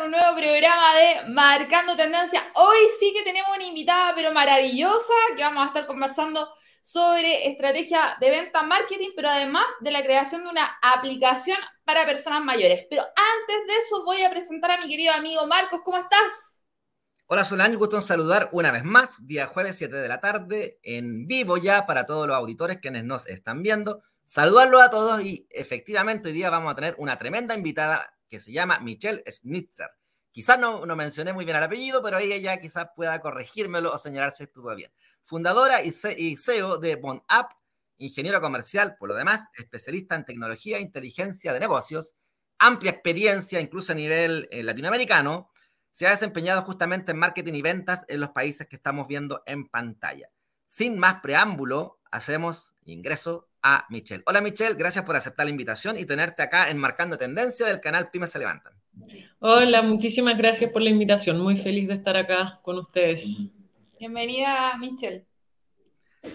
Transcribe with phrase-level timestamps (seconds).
[0.00, 2.52] un nuevo programa de Marcando Tendencia.
[2.54, 6.48] Hoy sí que tenemos una invitada, pero maravillosa, que vamos a estar conversando
[6.82, 12.44] sobre estrategia de venta, marketing, pero además de la creación de una aplicación para personas
[12.44, 12.86] mayores.
[12.88, 15.80] Pero antes de eso voy a presentar a mi querido amigo Marcos.
[15.84, 16.64] ¿Cómo estás?
[17.26, 21.26] Hola Solange, gusto en saludar una vez más, día jueves 7 de la tarde, en
[21.26, 24.02] vivo ya para todos los auditores quienes nos están viendo.
[24.24, 28.52] Saludarlos a todos y efectivamente hoy día vamos a tener una tremenda invitada que se
[28.52, 29.90] llama Michelle Schnitzer.
[30.30, 33.98] Quizás no, no mencioné muy bien el apellido, pero ella ya quizás pueda corregírmelo o
[33.98, 34.92] señalar si estuvo bien.
[35.22, 37.52] Fundadora y, CEO de Bond App,
[37.96, 42.14] ingeniero comercial, por lo demás, especialista en tecnología e inteligencia de negocios,
[42.58, 45.50] amplia experiencia incluso a nivel eh, latinoamericano,
[45.90, 49.66] se ha desempeñado justamente en marketing y ventas en los países que estamos viendo en
[49.66, 50.30] pantalla.
[50.66, 54.22] Sin más preámbulo, hacemos ingreso a Michelle.
[54.26, 58.10] Hola Michelle, gracias por aceptar la invitación y tenerte acá en Marcando Tendencia del canal
[58.10, 58.74] Pymes se levantan.
[59.40, 61.40] Hola, muchísimas gracias por la invitación.
[61.40, 63.50] Muy feliz de estar acá con ustedes.
[63.98, 65.26] Bienvenida Michelle.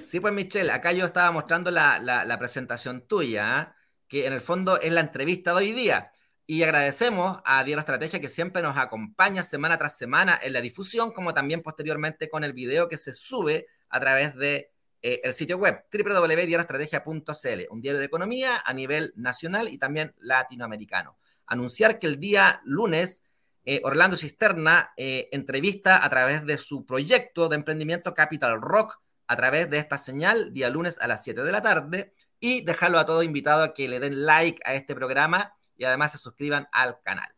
[0.06, 3.76] Sí, pues Michelle, acá yo estaba mostrando la, presentación tuya, ¿ah?
[4.08, 6.12] que en el fondo es la entrevista de hoy día.
[6.46, 11.12] Y agradecemos a Diario Estrategia que siempre nos acompaña semana tras semana en la difusión,
[11.12, 14.73] como también posteriormente con el video que se sube a través de
[15.06, 21.18] eh, el sitio web www.diarioestrategia.cl, un diario de economía a nivel nacional y también latinoamericano.
[21.46, 23.22] Anunciar que el día lunes
[23.66, 29.36] eh, Orlando Cisterna eh, entrevista a través de su proyecto de emprendimiento Capital Rock a
[29.36, 33.06] través de esta señal, día lunes a las 7 de la tarde, y dejarlo a
[33.06, 37.02] todos invitado a que le den like a este programa y además se suscriban al
[37.02, 37.34] canal.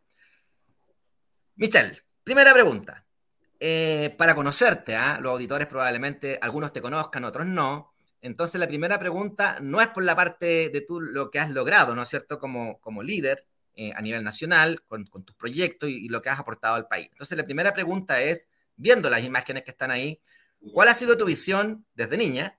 [1.56, 3.05] Michelle, primera pregunta.
[3.60, 5.18] Eh, para conocerte, ¿ah?
[5.22, 7.94] los auditores probablemente algunos te conozcan, otros no.
[8.22, 11.96] Entonces la primera pregunta no es por la parte de tú lo que has logrado,
[11.96, 12.40] ¿no es cierto?
[12.40, 13.46] Como, como líder
[13.76, 17.10] eh, a nivel nacional, con, tus proyectos y, lo que has aportado al país.
[17.12, 20.20] Entonces la primera pregunta es, viendo las imágenes que están ahí,
[20.74, 22.58] ¿cuál ha sido tu visión desde niña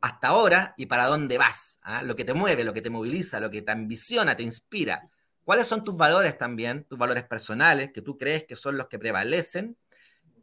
[0.00, 1.78] hasta ahora y para dónde vas?
[1.82, 2.02] ¿ah?
[2.02, 5.08] Lo que te mueve, lo que te moviliza, lo que te ambiciona, te inspira.
[5.44, 8.98] ¿Cuáles son tus valores también, tus valores personales, que tú crees que son los que
[8.98, 9.76] prevalecen?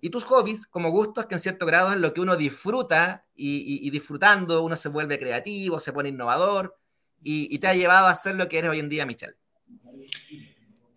[0.05, 3.89] Y tus hobbies, como gustos, que en cierto grado es lo que uno disfruta y,
[3.89, 6.77] disfrutando uno se vuelve creativo, se pone innovador
[7.23, 9.33] y, te ha llevado a ser lo que eres hoy en día, Michelle.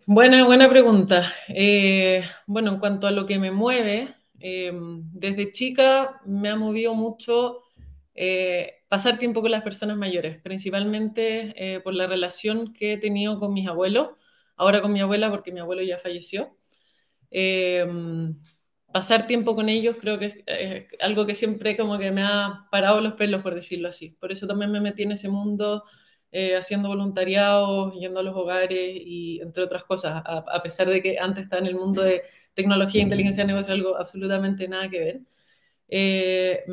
[0.05, 1.33] Buena, buena pregunta.
[1.47, 6.93] Eh, bueno, en cuanto a lo que me mueve, eh, desde chica me ha movido
[6.93, 7.63] mucho
[8.13, 13.53] eh, pasar tiempo con las personas mayores, principalmente por la relación que he tenido con
[13.53, 14.09] mis abuelos,
[14.55, 16.55] ahora con mi abuela porque mi abuelo ya falleció.
[18.89, 22.67] Eh, pasar tiempo con ellos creo que es, algo que siempre como que me ha
[22.71, 24.11] parado los pelos, por decirlo así.
[24.19, 25.83] Por eso también me metí en ese mundo
[26.57, 31.43] haciendo voluntariado, yendo a los hogares y entre otras cosas, a, pesar de que antes
[31.45, 32.21] estaba en el mundo de
[32.53, 35.21] tecnología inteligencia de negocio, algo absolutamente nada que ver.
[35.91, 36.65] Eh,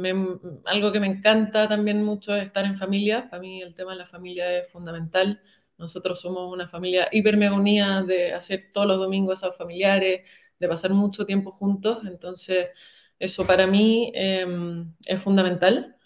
[0.66, 3.28] algo que me encanta también mucho es estar en familia.
[3.30, 5.40] Para mí el tema de la familia es fundamental.
[5.78, 10.22] Nosotros somos una familia hiper unida de hacer todos los domingos asados familiares,
[10.58, 11.98] de pasar mucho tiempo juntos.
[12.06, 12.68] Entonces,
[13.18, 15.96] eso para mí em, es fundamental.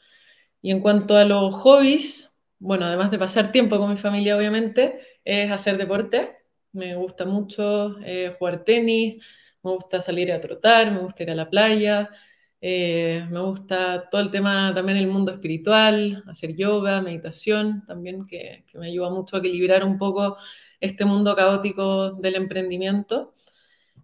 [0.63, 5.01] Y en cuanto a los hobbies, bueno, además de pasar tiempo con mi familia, obviamente,
[5.25, 6.39] es hacer deporte.
[6.73, 9.25] Me gusta mucho eh, jugar tenis,
[9.63, 12.11] me gusta salir a trotar, me gusta ir a la playa.
[12.63, 18.65] Eh, me gusta todo el tema, también el mundo espiritual, hacer yoga, meditación, también que,
[18.75, 20.37] me ayuda mucho a equilibrar un poco
[20.79, 23.33] este mundo caótico del emprendimiento.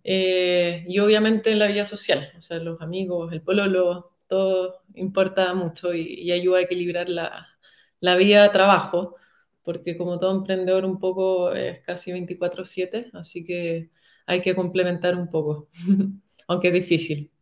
[0.08, 5.92] Eh, y obviamente la vida social, o sea, los amigos, el pololo, todo importa mucho
[5.92, 7.48] y, ayuda a equilibrar la,
[7.98, 9.16] la vida trabajo,
[9.64, 13.90] porque como todo emprendedor un poco es casi 24/7, así que
[14.26, 15.68] hay que complementar un poco,
[16.46, 17.32] aunque es difícil.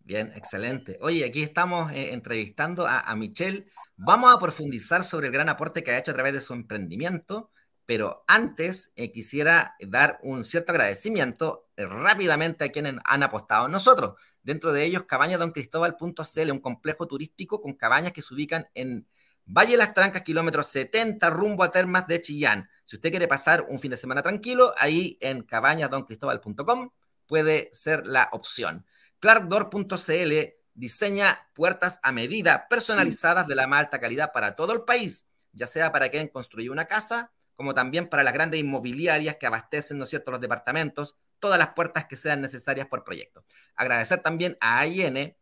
[0.00, 0.98] Bien, excelente.
[1.00, 3.70] Oye, aquí estamos eh, entrevistando a, Michelle.
[3.96, 7.50] Vamos a profundizar sobre el gran aporte que ha hecho a través de su emprendimiento,
[7.88, 14.16] pero antes eh, quisiera dar un cierto agradecimiento eh, rápidamente a quienes han apostado nosotros.
[14.42, 19.08] Dentro de ellos, cabañadoncristóbal.cl, un complejo turístico con cabañas que se ubican en
[19.46, 22.68] Valle las Trancas, kilómetros 70, rumbo a Termas de Chillán.
[22.84, 26.90] Si usted quiere pasar un fin de semana tranquilo, ahí en cabañadoncristóbal.com
[27.26, 28.84] puede ser la opción.
[29.18, 30.32] Clarkdoor.cl
[30.74, 35.66] diseña puertas a medida personalizadas de la más alta calidad para todo el país, ya
[35.66, 40.04] sea para quien construye una casa, como también para las grandes inmobiliarias que abastecen, ¿no
[40.04, 43.42] es cierto?, los departamentos, todas las puertas que sean necesarias por proyecto.
[43.74, 45.34] Agradecer también a AIN, eh,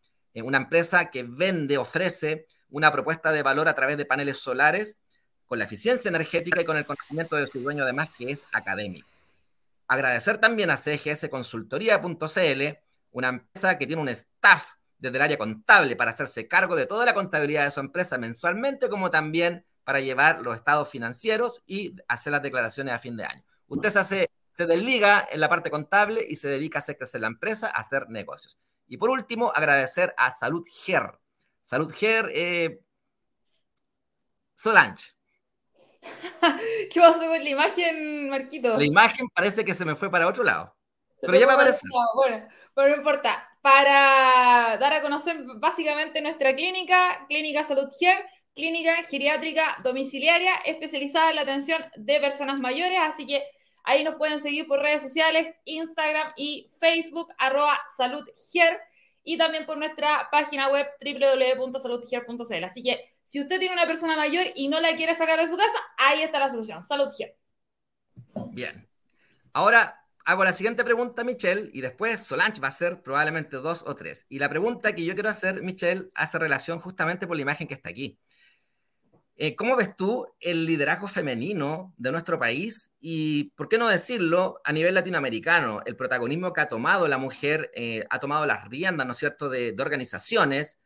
[0.43, 4.97] una empresa que vende, ofrece una propuesta de valor a través de paneles solares
[5.45, 9.07] con la eficiencia energética y con el conocimiento de su dueño además, que es académico.
[9.87, 12.79] Agradecer también a CGS Consultoría.cl,
[13.11, 17.05] una empresa que tiene un staff desde el área contable para hacerse cargo de toda
[17.05, 22.33] la contabilidad de su empresa mensualmente, como también para llevar los estados financieros y hacer
[22.33, 23.45] las declaraciones a fin de año.
[23.69, 27.21] Usted se, hace, se desliga en la parte contable y se dedica a hacer crecer
[27.21, 28.59] la empresa, a hacer negocios.
[28.89, 31.21] Y por último, agradecer a Salud Ger.
[31.63, 32.81] Salud Ger, eh,
[34.57, 35.13] Solange.
[36.93, 38.77] ¿Qué pasó con la imagen, Marquito?
[38.77, 40.75] La imagen parece que se me fue para otro lado.
[41.21, 41.81] Pero ya me aparece.
[42.17, 42.45] Bueno,
[42.75, 43.49] pero no importa.
[43.63, 48.25] Para dar a conocer básicamente nuestra clínica, Clínica Salud Ger,
[48.57, 52.99] clínica geriátrica domiciliaria especializada en la atención de personas mayores.
[53.03, 53.45] Así que
[53.85, 58.81] ahí nos pueden seguir por redes sociales, Instagram y Facebook, arroba saludger,
[59.23, 62.65] y también por nuestra página web www.saludger.cl.
[62.65, 65.57] Así que si usted tiene una persona mayor y no la quiere sacar de su
[65.57, 67.37] casa, ahí está la solución, Saludger.
[68.53, 68.89] Bien.
[69.53, 73.97] Ahora hago la siguiente pregunta, Michelle, y después Solange va a hacer probablemente dos o
[73.97, 74.27] tres.
[74.29, 77.75] Y la pregunta que yo quiero hacer, Michelle, hace relación justamente por la imagen que
[77.75, 78.19] está aquí.
[79.39, 84.61] Eh, ¿Cómo ves tú el liderazgo femenino de nuestro país y, por qué no decirlo,
[84.65, 89.07] a nivel latinoamericano, el protagonismo que ha tomado la mujer, eh, ha tomado las riendas,
[89.07, 90.79] ¿no es cierto?, de, organizaciones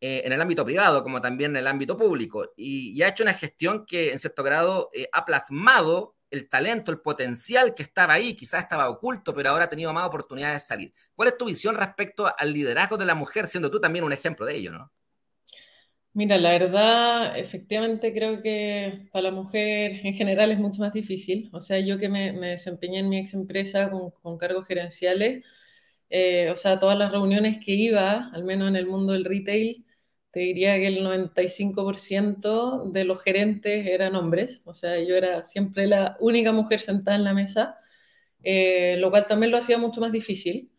[0.00, 3.34] eh, en el ámbito privado como también en el ámbito público y, ha hecho una
[3.34, 8.62] gestión que en cierto grado ha plasmado el talento, el potencial que estaba ahí, quizás
[8.62, 10.94] estaba oculto, pero ahora ha tenido más oportunidades de salir.
[11.14, 14.46] ¿Cuál es tu visión respecto al liderazgo de la mujer, siendo tú también un ejemplo
[14.46, 14.92] de ello, ¿no?
[16.16, 21.50] Mira, la verdad, efectivamente creo que para la mujer en general es mucho más difícil.
[21.52, 25.44] O sea, yo que me, desempeñé en mi ex empresa con, cargos gerenciales,
[26.10, 29.84] eh, o sea, todas las reuniones que iba, al menos en el mundo del retail,
[30.30, 34.62] te diría que el 95% de los gerentes eran hombres.
[34.64, 37.78] O sea, yo era siempre la única mujer sentada en la mesa,
[38.42, 40.72] eh, lo cual también lo hacía mucho más difícil.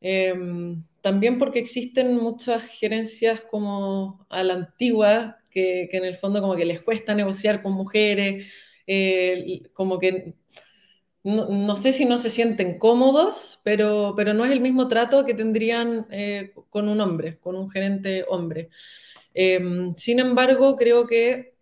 [0.00, 6.56] Em, también porque existen muchas gerencias como a la antigua, que, en el fondo como
[6.56, 8.50] que les cuesta negociar con mujeres,
[8.86, 10.34] eh, como que
[11.24, 15.34] no, sé si no se sienten cómodos, pero, pero no es el mismo trato que
[15.34, 18.70] tendrían eh, con un hombre, con un gerente hombre.
[19.34, 21.54] Em, sin embargo, creo que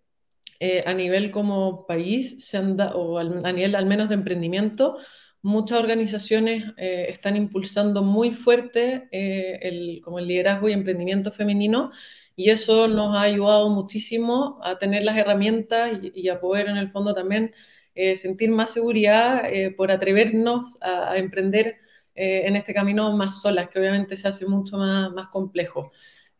[0.60, 4.98] eh, a nivel como país, se anda, o a nivel al menos de emprendimiento,
[5.42, 11.90] muchas organizaciones eh, están impulsando muy fuerte eh, el, como el liderazgo y emprendimiento femenino
[12.36, 16.90] y eso nos ha ayudado muchísimo a tener las herramientas y, a poder en el
[16.90, 17.54] fondo también
[17.94, 19.44] eh, sentir más seguridad
[19.76, 21.78] por atrevernos a, a emprender
[22.14, 25.90] en este camino más solas, que obviamente se hace mucho más, más complejo.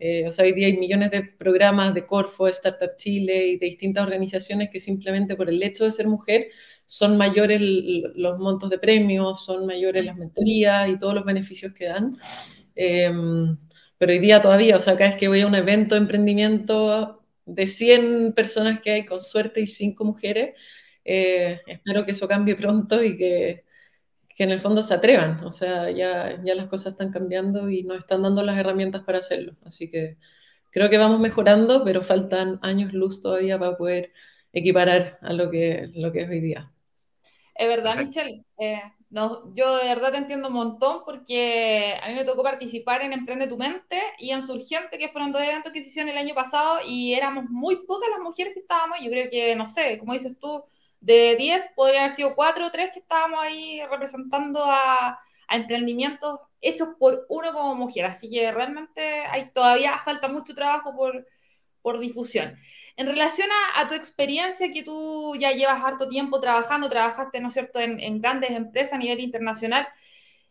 [0.02, 3.66] Eh, o sea, hoy día hay millones de programas de Corfo, Startup Chile y de
[3.66, 6.48] distintas organizaciones que simplemente por el hecho de ser mujer
[6.86, 11.84] son mayores los montos de premios, son mayores las mentorías y todos los beneficios que
[11.86, 12.16] dan.
[12.74, 13.58] Em,
[13.98, 17.22] pero hoy día todavía, o sea, cada vez que voy a un evento de emprendimiento
[17.44, 20.54] de 100 personas que hay, con suerte, y 5 mujeres,
[21.04, 23.64] eh, espero que eso cambie pronto y que
[24.40, 25.44] que en el fondo se atrevan.
[25.44, 29.18] O sea, ya, ya las cosas están cambiando y nos están dando las herramientas para
[29.18, 29.54] hacerlo.
[29.66, 30.16] Así que
[30.70, 34.14] creo que vamos mejorando, pero faltan años luz todavía para poder
[34.50, 36.72] equiparar a lo que, lo que es hoy día.
[37.54, 38.42] Es verdad, Michelle.
[38.56, 38.80] Eh,
[39.10, 43.12] no, yo de verdad te entiendo un montón porque a mí me tocó participar en
[43.12, 46.34] Emprende tu Mente y en Surgente, que fueron dos eventos que se hicieron el año
[46.34, 49.00] pasado y éramos muy pocas las mujeres que estábamos.
[49.02, 50.64] Yo creo que, no sé, como dices tú,
[51.00, 55.18] de 10 podrían haber sido 4 o 3 que estábamos ahí representando a,
[55.52, 58.04] emprendimientos hechos por uno como mujer.
[58.04, 61.26] Así que realmente hay, todavía falta mucho trabajo por,
[61.82, 62.56] por difusión.
[62.96, 67.54] En relación a, tu experiencia, que tú ya llevas harto tiempo trabajando, trabajaste, ¿no es
[67.54, 69.88] cierto?, en, grandes empresas a nivel internacional.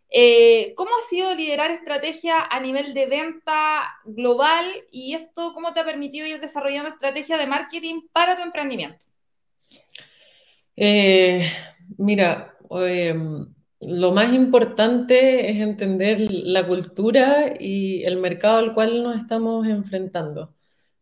[0.10, 5.82] Eh, ¿Cómo ha sido liderar estrategia a nivel de venta global y esto cómo te
[5.82, 9.09] ha permitido ir desarrollando estrategia de marketing para tu emprendimiento?
[10.82, 11.46] Eh,
[11.98, 19.18] mira, em, lo más importante es entender la cultura y el mercado al cual nos
[19.18, 20.56] estamos enfrentando.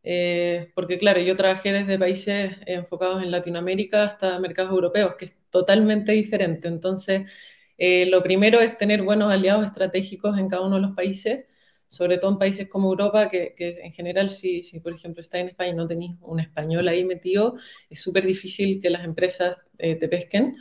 [0.03, 5.35] Eh, porque claro, yo trabajé desde países enfocados en Latinoamérica hasta mercados europeos, que es
[5.51, 6.67] totalmente diferente.
[6.67, 7.31] Entonces,
[7.77, 11.45] eh, lo primero es tener buenos aliados estratégicos en cada uno de los países
[11.87, 15.71] sobre todo en países como Europa, que, en general, si, por ejemplo está en España
[15.71, 17.55] y no tenéis un español ahí metido,
[17.89, 20.57] es súper difícil que las empresas eh, te pesquen.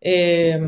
[0.00, 0.58] Eh,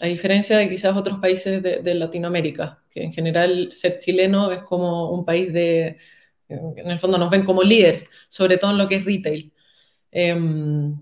[0.00, 5.12] a diferencia de quizás otros países de, Latinoamérica, que en general ser chileno es como
[5.12, 5.98] un país de,
[6.48, 9.52] en el fondo nos ven como líder, sobre todo en lo que es retail.
[10.10, 10.96] Em,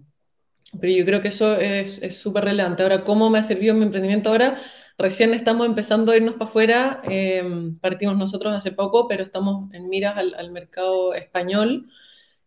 [0.81, 2.83] pero yo creo que eso es súper relevante.
[2.83, 4.57] Ahora, ¿cómo me ha servido mi emprendimiento ahora?
[5.01, 9.89] Recién estamos empezando a irnos para afuera, em, partimos nosotros hace poco, pero estamos en
[9.89, 11.89] miras al, mercado español,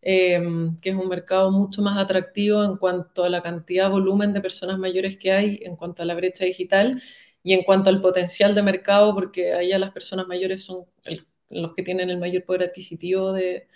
[0.02, 4.42] em, que es un mercado mucho más atractivo en cuanto a la cantidad, volumen de
[4.42, 7.02] personas mayores que hay, en cuanto a la brecha digital
[7.42, 10.86] y en cuanto al potencial de mercado, porque allá las personas mayores son
[11.50, 13.68] los que tienen el mayor poder adquisitivo de,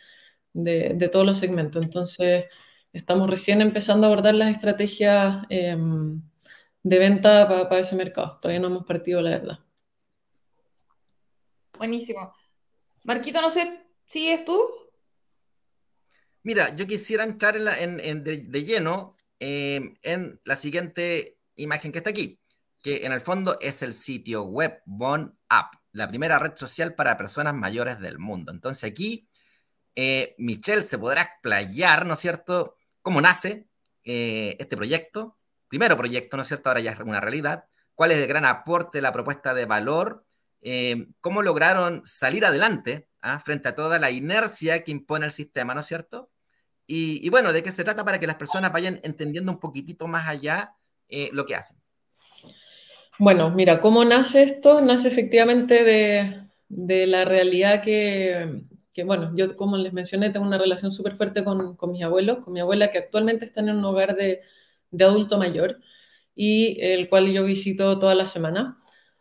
[0.53, 1.83] de, todos los segmentos.
[1.83, 2.45] Entonces,
[2.93, 6.21] estamos recién empezando a abordar las estrategias em,
[6.89, 8.39] de venta para ese mercado.
[8.41, 9.59] Todavía no hemos partido, la verdad.
[11.77, 12.33] Buenísimo.
[13.03, 14.59] Marquito, no sé, ¿sigues tú?
[16.43, 22.39] Mira, yo quisiera entrar en, de, lleno em, en la siguiente imagen que está aquí,
[22.81, 27.17] que en el fondo es el sitio web Bon App, la primera red social para
[27.17, 28.51] personas mayores del mundo.
[28.51, 29.27] Entonces aquí
[29.95, 33.67] eh, Michelle se podrá explayar, ¿no es cierto?, cómo nace
[34.03, 35.36] eh, este proyecto.
[35.67, 37.65] Primero proyecto, ¿no es cierto?, ahora ya es una realidad.
[37.95, 40.25] ¿Cuál es el gran aporte, la propuesta de valor?
[40.61, 45.73] Eh, ¿Cómo lograron salir adelante ah, frente a toda la inercia que impone el sistema,
[45.73, 46.29] ¿no es cierto?
[46.89, 50.25] Y, bueno, ¿de qué se trata para que las personas vayan entendiendo un poquitito más
[50.29, 50.73] allá
[51.33, 51.77] lo que hacen?
[53.19, 54.79] Bueno, mira, ¿cómo nace esto?
[54.79, 55.83] Nace efectivamente
[56.69, 58.63] de la realidad que,
[58.97, 62.39] que bueno, yo como les mencioné, tengo una relación súper fuerte con, con, mis abuelos,
[62.43, 64.41] con mi abuela que actualmente está en un hogar de,
[64.91, 65.79] de, adulto mayor
[66.35, 68.79] y el cual yo visito toda la semana.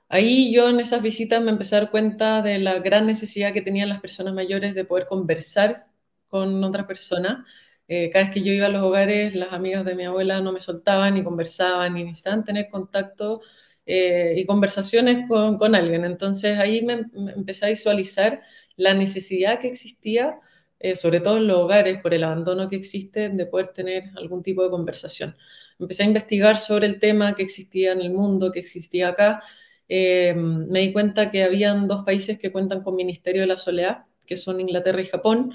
[0.08, 3.62] Ahí yo en esas visitas me empecé a dar cuenta de la gran necesidad que
[3.62, 5.88] tenían las personas mayores de poder conversar
[6.28, 7.44] con otra persona.
[7.88, 10.52] Eh, cada vez que yo iba a los hogares, las amigas de mi abuela no
[10.52, 13.40] me soltaban ni conversaban ni necesitaban tener contacto
[13.86, 16.04] eh, y conversaciones con, con, alguien.
[16.04, 18.42] Entonces ahí me, me, empecé a visualizar
[18.76, 20.40] la necesidad que existía,
[20.78, 24.42] eh, sobre todo en los hogares, por el abandono que existe, de poder tener algún
[24.42, 25.36] tipo de conversación.
[25.78, 29.42] Empecé a investigar sobre el tema que existía en el mundo, que existía acá.
[29.88, 34.06] Eh, me di cuenta que habían dos países que cuentan con Ministerio de la Soledad,
[34.26, 35.52] que son Inglaterra y Japón,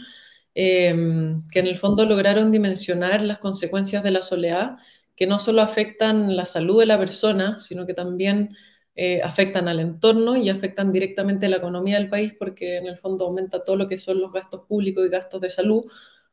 [0.56, 0.94] eh,
[1.52, 4.78] que en el fondo lograron dimensionar las consecuencias de la soledad,
[5.16, 8.56] que no solo afectan la salud de la persona, sino que también
[8.96, 13.26] eh, afectan al entorno y afectan directamente la economía del país porque en el fondo
[13.26, 15.86] aumenta todo lo que son los gastos públicos y gastos de salud,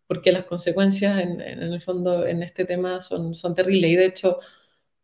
[0.07, 3.91] porque las consecuencias en, el fondo en este tema son, terribles.
[3.93, 4.39] Y de hecho,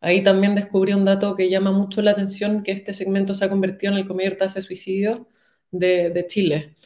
[0.01, 3.51] ahí también descubrí un dato que llama mucho la atención, que este segmento se ha
[3.51, 5.29] convertido en el mayor tasa de suicidio
[5.71, 6.77] de, de Chile.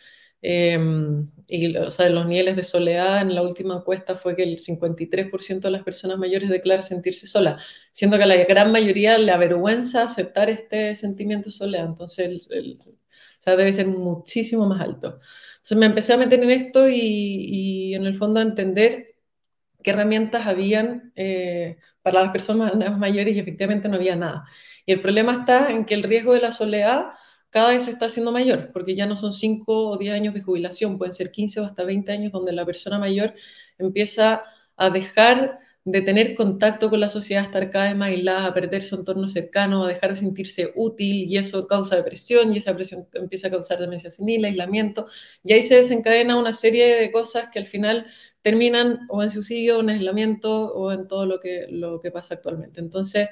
[0.40, 4.58] Em, y o sea, los niveles de soledad en la última encuesta fue que el
[4.58, 7.58] 53% de las personas mayores declara sentirse sola,
[7.92, 12.78] siendo que a la gran mayoría le avergüenza aceptar este sentimiento de soledad, entonces el,
[12.80, 15.20] o sea, debe ser muchísimo más alto.
[15.56, 19.16] Entonces me empecé a meter en esto y, y en el fondo a entender
[19.82, 24.44] qué herramientas habían eh, para las personas mayores y efectivamente no había nada.
[24.86, 27.06] Y el problema está en que el riesgo de la soledad
[27.50, 30.42] cada vez se está haciendo mayor, porque ya no son 5 o 10 años de
[30.42, 33.34] jubilación, pueden ser 15 o hasta 20 años donde la persona mayor
[33.78, 34.44] empieza
[34.76, 38.82] a dejar de tener contacto con la sociedad, estar cada vez más aislada, a perder
[38.82, 43.08] su entorno cercano, a dejar de sentirse útil y eso causa depresión y esa depresión
[43.14, 45.06] empieza a causar demencia senil, aislamiento
[45.42, 48.06] y ahí se desencadena una serie de cosas que al final
[48.42, 52.34] terminan o en suicidio, o en aislamiento o en todo lo que, lo que pasa
[52.34, 52.80] actualmente.
[52.80, 53.28] Entonces,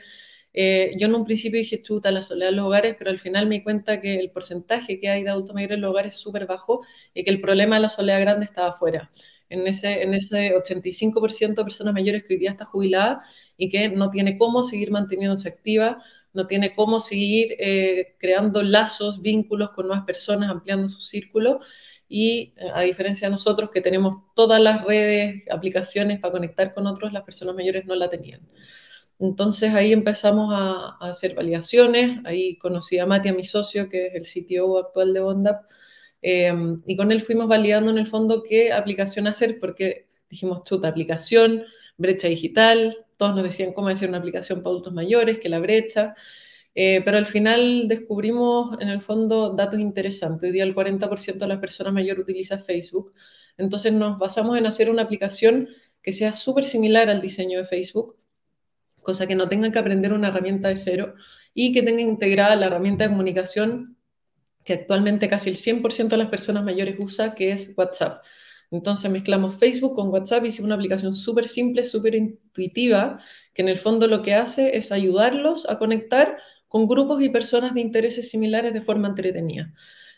[0.58, 3.46] eh, yo en un principio dije, chuta, la soledad en los hogares, pero al final
[3.46, 6.20] me di cuenta que el porcentaje que hay de adultos mayores en los hogares es
[6.20, 6.80] súper bajo
[7.12, 9.10] y que el problema de la soledad grande estaba afuera.
[9.50, 13.22] En ese, en ese 85% de personas mayores que hoy día está jubilada
[13.58, 19.20] y que no tiene cómo seguir manteniéndose activa, no tiene cómo seguir eh, creando lazos,
[19.20, 21.60] vínculos con nuevas personas, ampliando su círculo.
[22.08, 26.86] Y eh, a diferencia de nosotros que tenemos todas las redes, aplicaciones para conectar con
[26.86, 28.40] otros, las personas mayores no la tenían.
[29.18, 34.14] Entonces ahí empezamos a, hacer validaciones, ahí conocí a Mati, a mi socio, que es
[34.14, 35.64] el CTO actual de Bondap,
[36.22, 40.88] em, y con él fuimos validando en el fondo qué aplicación hacer, porque dijimos, chuta,
[40.88, 41.64] aplicación,
[41.96, 46.14] brecha digital, todos nos decían cómo hacer una aplicación para adultos mayores, que la brecha,
[46.74, 50.48] eh, pero al final descubrimos en el fondo datos interesantes.
[50.48, 53.14] Hoy día el 40% de las personas mayores utiliza Facebook,
[53.56, 55.68] entonces nos basamos en hacer una aplicación
[56.02, 58.16] que sea súper similar al diseño de Facebook,
[59.06, 61.14] cosa que no tengan que aprender una herramienta de cero
[61.54, 63.96] y que tengan integrada la herramienta de comunicación
[64.64, 68.24] que actualmente casi el 100% de las personas mayores usa, que es WhatsApp.
[68.72, 73.20] Entonces mezclamos Facebook con WhatsApp y hicimos una aplicación súper simple, súper intuitiva,
[73.54, 77.74] que en el fondo lo que hace es ayudarlos a conectar con grupos y personas
[77.74, 79.72] de intereses similares de forma entretenida.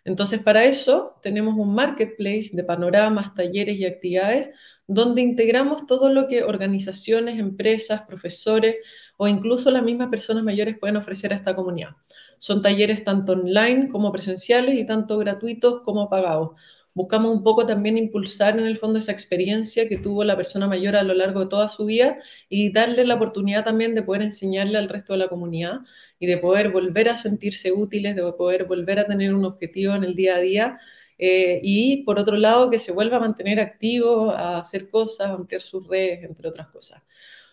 [0.04, 6.28] Entonces, para eso tenemos un marketplace de panoramas, talleres y actividades donde integramos todo lo
[6.28, 8.76] que organizaciones, empresas, profesores
[9.16, 11.96] o incluso las mismas personas mayores pueden ofrecer a esta comunidad.
[12.38, 16.50] Son talleres tanto online como presenciales y tanto gratuitos como pagados
[16.98, 20.96] buscamos un poco también impulsar en el fondo esa experiencia que tuvo la persona mayor
[20.96, 24.78] a lo largo de toda su vida y darle la oportunidad también de poder enseñarle
[24.78, 25.80] al resto de la comunidad
[26.18, 30.02] y de poder volver a sentirse útiles, de poder volver a tener un objetivo en
[30.02, 30.80] el día a día.
[31.18, 35.34] Eh, y por otro lado, que se vuelva a mantener activo, a hacer cosas, a
[35.34, 37.02] ampliar sus redes, entre otras cosas.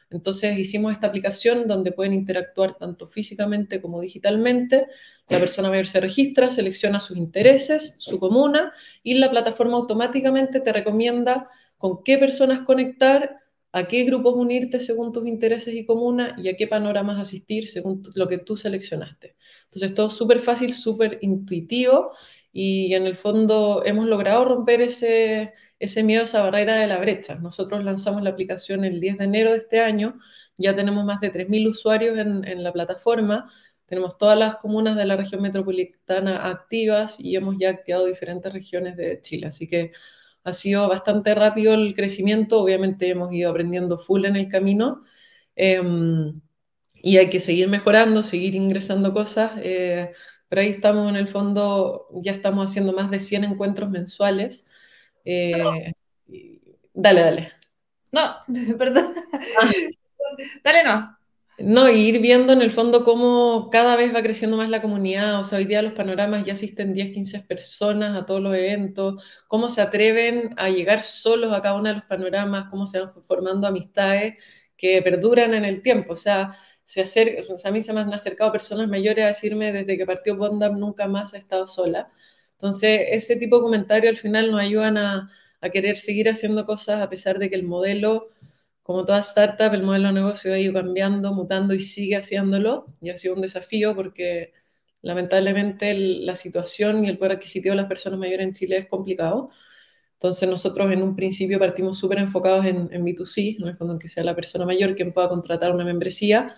[0.10, 4.88] Entonces hicimos esta aplicación donde pueden interactuar tanto físicamente como digitalmente.
[5.28, 10.72] La persona mayor se registra, selecciona sus intereses, su comuna y la plataforma automáticamente te
[10.72, 13.40] recomienda con qué personas conectar,
[13.72, 18.04] a qué grupos unirte según tus intereses y comuna y a qué panoramas asistir según
[18.14, 19.36] lo que tú seleccionaste.
[19.66, 22.12] Entonces todo súper fácil, súper intuitivo
[22.54, 27.36] y en el fondo hemos logrado romper ese, ese miedo, esa barrera de la brecha.
[27.36, 30.20] Nosotros lanzamos la aplicación el 10 de enero de este año,
[30.58, 33.50] ya tenemos más de 3.000 usuarios en, la plataforma,
[33.86, 38.96] tenemos todas las comunas de la región metropolitana activas y hemos ya activado diferentes regiones
[38.98, 39.48] de Chile.
[39.48, 39.92] Así que
[40.44, 42.62] ha sido bastante rápido el crecimiento.
[42.62, 45.04] Obviamente hemos ido aprendiendo full en el camino.
[45.56, 46.42] Em,
[46.96, 49.54] y hay que seguir mejorando, seguir ingresando cosas.
[49.58, 50.12] Eh,
[50.50, 54.66] pero ahí estamos en el fondo, ya estamos haciendo más de 100 encuentros mensuales.
[55.26, 55.94] Eh,
[56.94, 57.52] dale, dale.
[58.12, 58.22] No,
[58.78, 59.14] perdón.
[59.60, 59.72] Ah.
[60.64, 61.18] Dale, no.
[61.58, 65.40] No, y ir viendo en el fondo cómo cada vez va creciendo más la comunidad.
[65.40, 69.24] O sea, hoy día los panoramas ya asisten 10, 15 personas a todos los eventos,
[69.48, 73.14] cómo se atreven a llegar solos a cada uno de los panoramas, cómo se van
[73.24, 74.36] formando amistades
[74.76, 76.14] que perduran en el tiempo.
[76.14, 79.98] O sea, se acerca, a mí se me han acercado personas mayores a decirme desde
[79.98, 82.12] que partió Bondam nunca más ha estado sola.
[82.56, 85.32] Entonces, ese tipo de comentarios al final nos ayudan a,
[85.74, 88.30] querer seguir haciendo cosas a pesar de que el modelo,
[88.84, 92.86] como toda startup, el modelo de negocio ha ido cambiando, mutando y sigue haciéndolo.
[93.02, 94.54] Y ha sido un desafío porque
[95.02, 99.50] lamentablemente la situación y el poder adquisitivo de las personas mayores en Chile es complicado.
[100.14, 104.00] Entonces nosotros en un principio partimos súper enfocados en, en, B2C, en el fondo en
[104.00, 106.56] que sea la persona mayor quien pueda contratar una membresía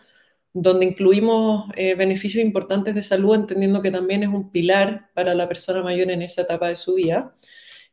[0.62, 5.48] donde incluimos eh, beneficios importantes de salud, entendiendo que también es un pilar para la
[5.48, 7.36] persona mayor en esa etapa de su vida,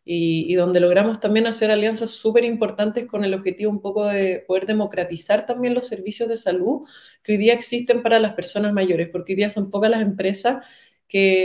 [0.07, 4.67] y, donde logramos también hacer alianzas súper importantes con el objetivo un poco de poder
[4.67, 6.87] democratizar también los servicios de salud
[7.23, 10.67] que hoy día existen para las personas mayores, porque hoy día son pocas las empresas
[11.09, 11.45] que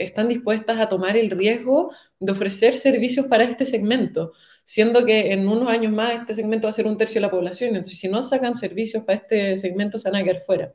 [0.00, 4.32] eh, están dispuestas a tomar el riesgo de ofrecer servicios para este segmento
[4.70, 7.30] siendo que en unos años más este segmento va a ser un tercio de la
[7.32, 10.72] población, entonces si no sacan servicios para este segmento se van a quedar fuera.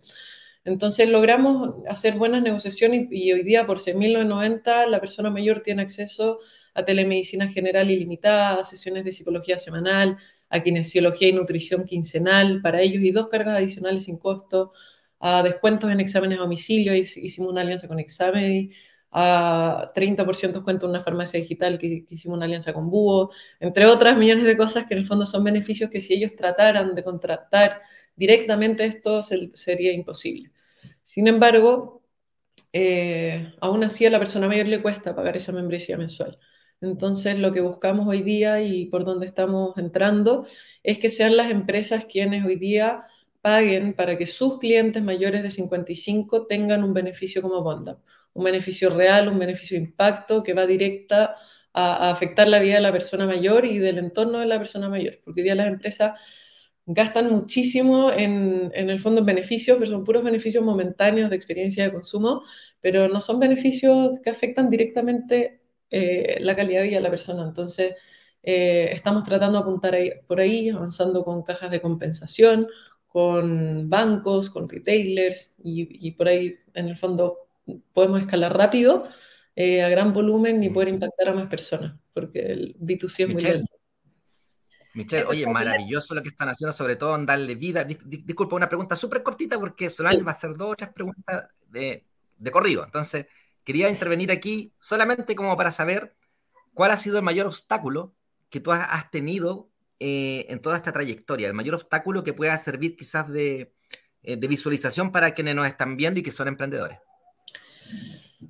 [0.65, 6.39] Entonces logramos hacer buenas negociaciones y, hoy día por 6.990 la persona mayor tiene acceso
[6.73, 10.17] a telemedicina general ilimitada, a sesiones de psicología semanal,
[10.49, 14.73] a kinesiología y nutrición quincenal para ellos y dos cargas adicionales sin costo,
[15.21, 18.71] a descuentos en exámenes a domicilio, hicimos una alianza con Examedi,
[19.17, 24.17] a 30% descuento en una farmacia digital que, hicimos una alianza con Búho, entre otras
[24.17, 27.81] millones de cosas que en el fondo son beneficios que si ellos trataran de contratar
[28.15, 30.51] directamente esto sería imposible.
[31.01, 32.03] Sin embargo,
[32.73, 36.37] eh, aún así a la persona mayor le cuesta pagar esa membresía mensual.
[36.81, 40.45] Entonces, lo que buscamos hoy día y por donde estamos entrando
[40.83, 43.05] es que sean las empresas quienes hoy día
[43.41, 47.97] paguen para que sus clientes mayores de 55 tengan un beneficio como Bondam
[48.35, 51.35] un beneficio real, un beneficio de impacto que va directa
[51.73, 55.19] a, afectar la vida de la persona mayor y del entorno de la persona mayor,
[55.23, 56.19] porque hoy día las empresas
[56.85, 61.85] gastan muchísimo en, en, el fondo en beneficios, pero son puros beneficios momentáneos de experiencia
[61.85, 62.43] de consumo,
[62.81, 67.43] pero no son beneficios que afectan directamente eh, la calidad de vida de la persona.
[67.43, 67.95] Entonces,
[68.43, 69.95] eh, estamos tratando de apuntar
[70.27, 72.67] por ahí, avanzando con cajas de compensación,
[73.07, 77.44] con bancos, con retailers y por ahí, en el fondo,
[77.93, 79.03] podemos escalar rápido,
[79.55, 83.41] eh, a gran volumen y poder impactar a más personas, porque el B2C es muy
[83.41, 83.75] lento.
[84.93, 87.83] Michelle, oye, maravilloso lo que están haciendo, sobre todo en darle vida.
[87.83, 92.05] disculpa, una pregunta súper cortita porque solamente va a ser dos o tres preguntas de,
[92.37, 92.85] de corrido.
[92.85, 93.25] Entonces,
[93.65, 96.15] quería intervenir aquí solamente como para saber
[96.73, 98.15] cuál ha sido el mayor obstáculo
[98.49, 102.95] que tú has tenido eh, en toda esta trayectoria, el mayor obstáculo que pueda servir
[102.95, 103.73] quizás de,
[104.23, 106.99] eh, de visualización para quienes nos están viendo y que son emprendedores.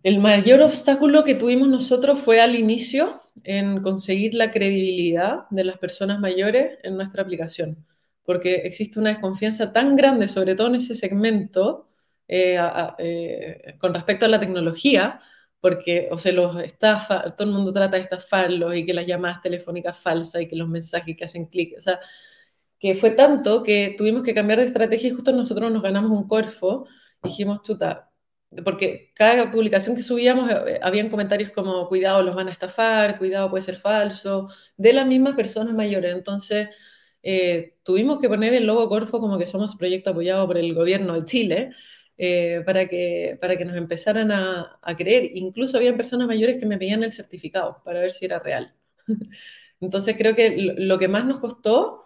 [0.04, 5.78] El mayor obstáculo que tuvimos nosotros fue al inicio en conseguir la credibilidad de las
[5.78, 7.86] personas mayores en nuestra aplicación,
[8.24, 11.90] porque existe una desconfianza tan grande, sobre todo en ese segmento,
[12.28, 12.58] eh,
[13.00, 15.22] eh, con respecto a la tecnología,
[15.60, 19.42] porque o se los estafa, todo el mundo trata de estafarlos y que las llamadas
[19.42, 22.00] telefónicas falsas y que los mensajes que hacen clic, o sea,
[22.80, 26.28] que fue tanto que tuvimos que cambiar de estrategia y justo nosotros nos ganamos un
[26.28, 26.86] corfo,
[27.24, 28.12] dijimos, chuta,
[28.64, 33.50] porque cada publicación que subíamos eh, habían comentarios como cuidado los van a estafar, cuidado
[33.50, 36.14] puede ser falso, de las mismas personas mayores.
[36.14, 36.70] Entonces
[37.24, 41.14] eh, tuvimos que poner el logo Corfo como que somos proyecto apoyado por el gobierno
[41.16, 41.72] de Chile
[42.18, 45.32] eh, para, que, para que nos empezaran a, a, creer.
[45.36, 48.74] Incluso habían personas mayores que me pedían el certificado para ver si era real.
[49.82, 52.04] Entonces creo que lo que más nos costó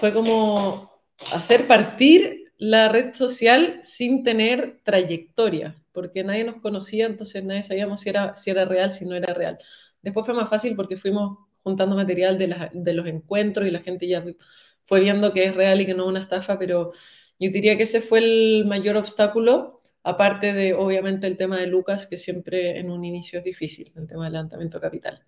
[0.00, 0.90] fue como
[1.32, 8.02] hacer partir la red social sin tener trayectoria, porque nadie nos conocía, entonces nadie sabíamos
[8.02, 9.58] si era, si era real, si no era real.
[10.00, 14.06] Después fue más fácil porque fuimos juntando material de, de los encuentros y la gente
[14.06, 14.24] ya
[14.84, 16.92] fue viendo que es real y que no es una estafa, pero
[17.40, 22.06] yo diría que ese fue el mayor obstáculo, aparte de obviamente el tema de Lucas,
[22.06, 25.24] que siempre en un inicio es difícil, el tema del levantamiento capital.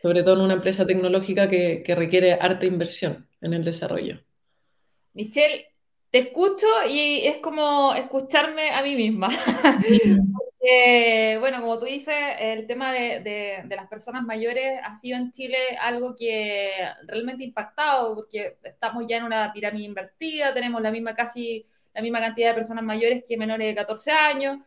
[0.00, 4.24] Sobre todo en una empresa tecnológica que, que requiere harta inversión en el desarrollo.
[5.12, 5.75] Michelle,
[6.16, 9.28] te escucho y es como escucharme a mí misma.
[11.40, 15.58] bueno, como tú dices, el tema de, de, las personas mayores ha sido en Chile
[15.78, 16.70] algo que
[17.06, 22.00] realmente ha impactado, porque estamos ya en una pirámide invertida, tenemos la misma casi la
[22.00, 24.58] misma cantidad de personas mayores que menores de 14 años.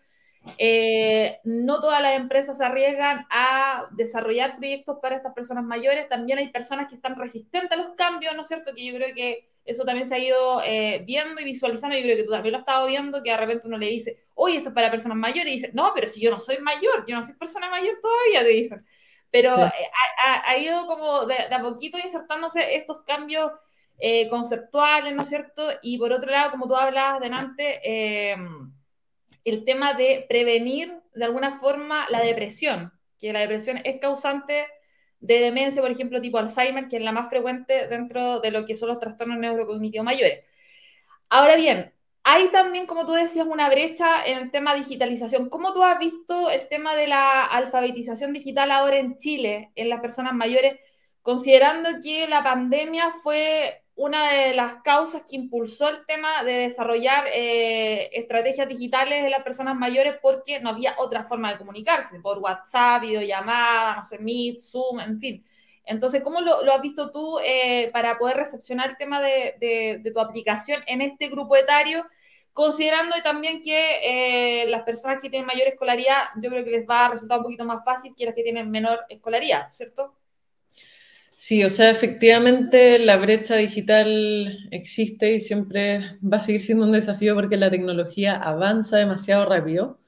[0.59, 6.07] Eh, no todas las empresas se arriesgan a desarrollar proyectos para estas personas mayores.
[6.09, 8.71] También hay personas que están resistentes a los cambios, ¿no es cierto?
[8.75, 11.95] Que yo creo que eso también se ha ido eh, viendo y visualizando.
[11.95, 14.25] Yo creo que tú también lo has estado viendo, que de repente uno le dice,
[14.33, 17.05] oye, esto es para personas mayores, y dice, no, pero si yo no soy mayor,
[17.07, 18.85] yo no soy persona mayor todavía, te dicen.
[19.29, 19.71] Pero eh,
[20.25, 23.51] ha, ido como de, a poquito insertándose estos cambios
[23.99, 25.63] eh, conceptuales, ¿no es cierto?
[25.83, 27.79] Y por otro lado, como tú hablabas delante,
[29.45, 34.65] el tema de prevenir de alguna forma la depresión, que la depresión es causante
[35.19, 38.75] de demencia, por ejemplo, tipo Alzheimer, que es la más frecuente dentro de lo que
[38.75, 40.45] son los trastornos neurocognitivos mayores.
[41.29, 45.49] Ahora bien, hay también, como tú decías, una brecha en el tema digitalización.
[45.49, 50.01] ¿Cómo tú has visto el tema de la alfabetización digital ahora en Chile, en las
[50.01, 50.79] personas mayores,
[51.21, 57.25] considerando que la pandemia fue una de las causas que impulsó el tema de desarrollar
[57.33, 62.37] eh, estrategias digitales de las personas mayores porque no había otra forma de comunicarse, por
[62.37, 65.45] WhatsApp, videollamada, no sé, Meet, Zoom, en fin.
[65.83, 70.81] Entonces, ¿cómo lo, has visto tú eh, para poder recepcionar el tema de, tu aplicación
[70.87, 72.05] en este grupo etario?
[72.53, 77.07] Considerando también que eh, las personas que tienen mayor escolaridad, yo creo que les va
[77.07, 80.13] a resultar un poquito más fácil que las que tienen menor escolaridad, ¿cierto?
[81.41, 86.91] Sí, o sea, efectivamente la brecha digital existe y siempre va a seguir siendo un
[86.91, 90.01] desafío porque la tecnología avanza demasiado rápido.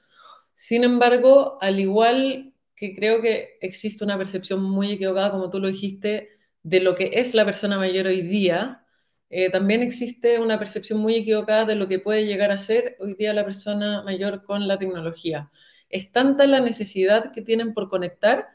[0.54, 5.68] Sin embargo, al igual que creo que existe una percepción muy equivocada, como tú lo
[5.68, 6.30] dijiste,
[6.62, 8.86] de lo que es la persona mayor hoy día,
[9.30, 13.14] eh, también existe una percepción muy equivocada de lo que puede llegar a ser hoy
[13.14, 15.50] día la persona mayor con la tecnología.
[15.88, 18.48] Es tanta la necesidad que tienen por conectar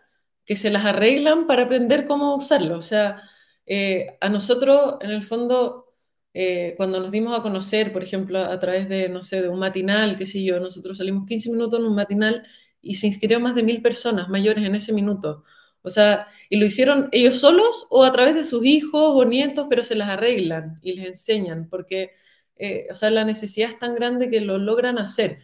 [0.47, 2.77] que se las arreglan para aprender cómo usarlo.
[2.77, 3.21] O sea,
[3.67, 5.93] eh, a nosotros, en el fondo,
[6.33, 9.59] eh, cuando nos dimos a conocer, por ejemplo, a, través de, no sé, de un
[9.59, 12.47] matinal, qué sé yo, nosotros salimos 15 minutos en un matinal
[12.81, 15.43] y se inscribieron más de mil personas mayores en ese minuto.
[15.81, 19.67] O sea, y lo hicieron ellos solos o a través de sus hijos o nietos,
[19.69, 22.11] pero se las arreglan y les enseñan, porque,
[22.57, 25.39] eh, o sea, la necesidad es tan grande que lo logran hacer.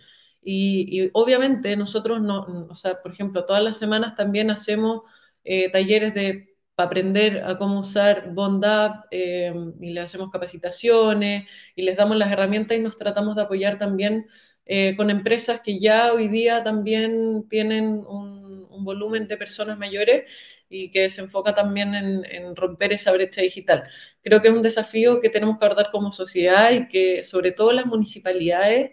[0.46, 5.02] Y, obviamente nosotros, no, o sea, por ejemplo, todas las semanas también hacemos
[5.44, 11.84] eh, talleres de, para aprender a cómo usar Bondap eh, y le hacemos capacitaciones y
[11.84, 14.28] les damos las herramientas y nos tratamos de apoyar también
[14.66, 18.44] eh, con empresas que ya hoy día también tienen un,
[18.86, 20.30] volumen de personas mayores
[20.68, 23.84] y que se enfoca también en, en, romper esa brecha digital.
[24.22, 27.72] Creo que es un desafío que tenemos que abordar como sociedad y que sobre todo
[27.72, 28.92] las municipalidades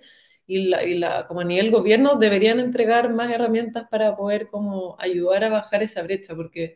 [0.51, 4.97] y, la, y la, como a nivel gobierno deberían entregar más herramientas para poder como
[4.99, 6.75] ayudar a bajar esa brecha, porque,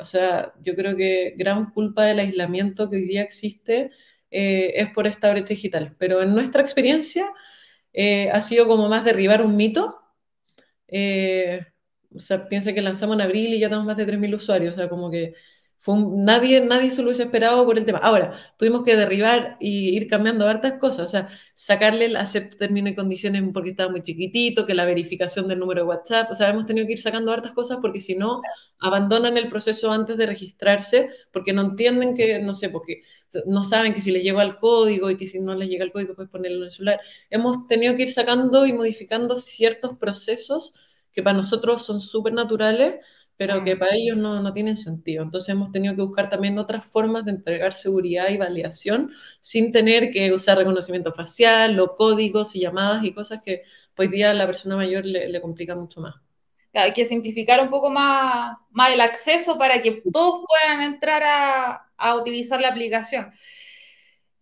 [0.00, 3.90] o sea, yo creo que gran culpa del aislamiento que hoy día existe
[4.30, 7.26] eh, es por esta brecha digital, pero en nuestra experiencia
[7.92, 9.98] eh, ha sido como más derribar un mito.
[10.88, 11.66] Eh,
[12.14, 14.76] o sea, piensa que lanzamos en abril y ya tenemos más de 3.000 usuarios, o
[14.76, 15.34] sea, como que
[15.86, 17.98] nadie, nadie se lo hubiese esperado por el tema.
[17.98, 22.88] Ahora, tuvimos que derribar y ir cambiando hartas cosas, o sea, sacarle el acepto término
[22.88, 26.50] y condiciones porque estaba muy chiquitito, que la verificación del número de WhatsApp, o sea,
[26.50, 28.42] hemos tenido que ir sacando hartas cosas porque si no,
[28.78, 33.02] abandonan el proceso antes de registrarse porque no entienden que, no sé, porque
[33.46, 35.92] no saben que si les llega el código y que si no les llega el
[35.92, 37.00] código puedes ponerlo en el celular.
[37.30, 40.74] Hemos tenido que ir sacando y modificando ciertos procesos
[41.12, 43.04] que para nosotros son súper naturales,
[43.36, 43.76] pero que Mm.
[43.76, 45.22] para ellos no, no tienen sentido.
[45.22, 50.10] Entonces hemos tenido que buscar también otras formas de entregar seguridad y validación sin tener
[50.12, 53.62] que usar reconocimiento facial o códigos y llamadas y cosas que
[53.96, 56.14] hoy día a la persona mayor le, le complica mucho más.
[56.72, 61.22] Claro, hay que simplificar un poco más, más el acceso para que todos puedan entrar
[61.22, 63.30] a, a utilizar la aplicación.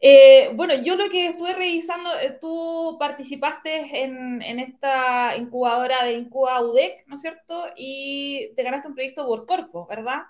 [0.03, 6.15] Eh, bueno, yo lo que estuve revisando, eh, tú participaste en, en, esta incubadora de
[6.15, 7.67] Incuba UDEC, ¿no es cierto?
[7.77, 10.23] Y te ganaste un proyecto por Corfo, ¿verdad?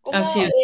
[0.00, 0.54] ¿Cómo, Así es.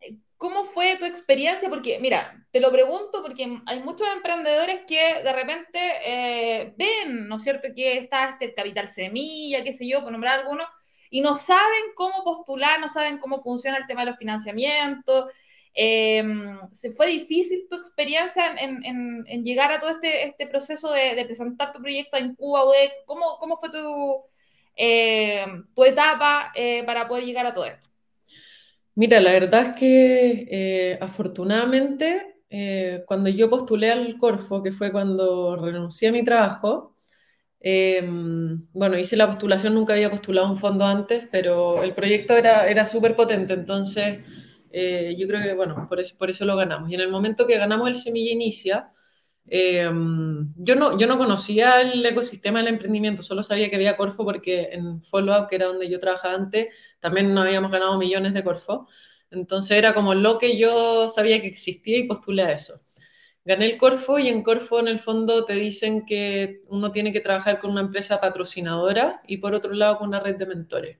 [0.00, 1.68] Eh, ¿Cómo fue tu experiencia?
[1.68, 7.36] Porque, mira, te lo pregunto porque hay muchos emprendedores que de repente eh, ven, ¿no
[7.36, 10.66] es cierto?, que está este capital semilla, qué sé yo, por nombrar algunos,
[11.10, 15.30] y no saben cómo postular, no saben cómo funciona el tema de los financiamientos.
[15.78, 16.24] Eh,
[16.72, 21.14] ¿Se fue difícil tu experiencia en, en, en, llegar a todo este, este proceso de,
[21.14, 24.24] de, presentar tu proyecto en Cuba o de cómo, cómo fue tu,
[24.74, 27.86] eh, tu etapa eh, para poder llegar a todo esto?
[28.94, 34.90] Mira, la verdad es que eh, afortunadamente eh, cuando yo postulé al Corfo, que fue
[34.90, 36.96] cuando renuncié a mi trabajo,
[37.60, 38.02] eh,
[38.72, 42.86] bueno, hice la postulación, nunca había postulado un fondo antes, pero el proyecto era, era
[42.86, 44.22] súper potente, entonces
[44.70, 46.90] eh, yo creo que, bueno, por eso, por eso lo ganamos.
[46.90, 48.92] Y en el momento que ganamos el Semilla Inicia,
[49.48, 49.88] eh,
[50.56, 54.70] yo, no, yo no conocía el ecosistema del emprendimiento, solo sabía que había Corfo porque
[54.72, 56.68] en Follow Up, que era donde yo trabajaba antes,
[57.00, 58.88] también nos habíamos ganado millones de Corfo.
[59.30, 62.80] Entonces era como lo que yo sabía que existía y postulé a eso.
[63.44, 67.20] Gané el Corfo y en Corfo en el fondo te dicen que uno tiene que
[67.20, 70.98] trabajar con una empresa patrocinadora y por otro lado con una red de mentores.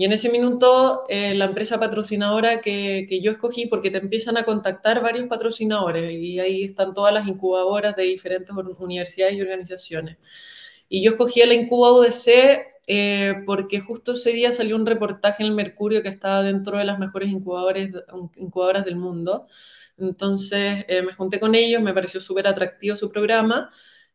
[0.00, 4.38] Y en ese minuto, eh, la empresa patrocinadora que, que, yo escogí, porque te empiezan
[4.38, 10.16] a contactar varios patrocinadores y ahí están todas las incubadoras de diferentes universidades y organizaciones.
[10.88, 12.28] Y yo escogí la Incuba UDC
[12.86, 16.84] eh, porque justo ese día salió un reportaje en el Mercurio que estaba dentro de
[16.84, 19.48] las mejores incubadoras del mundo.
[19.98, 23.70] Entonces eh, me junté con ellos, me pareció súper atractivo su programa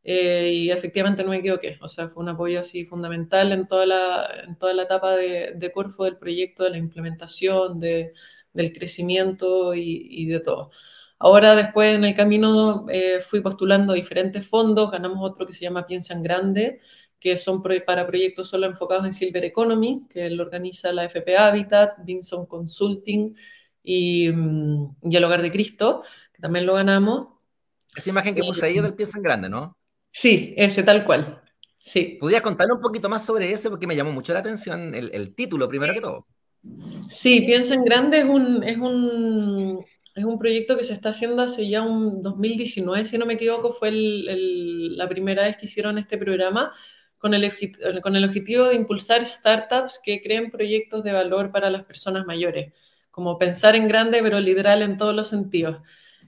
[0.08, 3.88] eh, y efectivamente no me equivoqué, o sea, fue un apoyo así fundamental en toda
[3.88, 8.14] la, en toda la etapa de, de Corfo del proyecto, de la implementación, de,
[8.54, 10.70] del crecimiento y, y, de todo.
[11.18, 15.88] Ahora después en el camino eh, fui postulando diferentes fondos, ganamos otro que se llama
[15.88, 16.82] Piensa en Grande,
[17.20, 21.96] que son para proyectos solo enfocados en Silver Economy, que lo organiza la FP Habitat,
[22.06, 23.36] Vinson Consulting
[23.82, 27.30] y, y El Hogar de Cristo, que también lo ganamos.
[27.96, 29.76] Esa imagen que puse ahí es del Piensa en Grande, ¿no?
[30.18, 31.42] Sí, ese tal cual.
[31.78, 32.16] Sí.
[32.18, 33.70] ¿Podrías contarle un poquito más sobre ese?
[33.70, 36.26] Porque me llamó mucho la atención el, el título, primero que todo.
[37.10, 39.84] Sí, Piensa en Grande es un, es, un,
[40.16, 43.74] es un proyecto que se está haciendo hace ya un 2019, si no me equivoco,
[43.74, 46.72] fue el, el, la primera vez que hicieron este programa
[47.18, 47.52] con el,
[48.02, 52.72] con el objetivo de impulsar startups que creen proyectos de valor para las personas mayores,
[53.12, 55.82] como pensar en grande pero literal en todos los sentidos.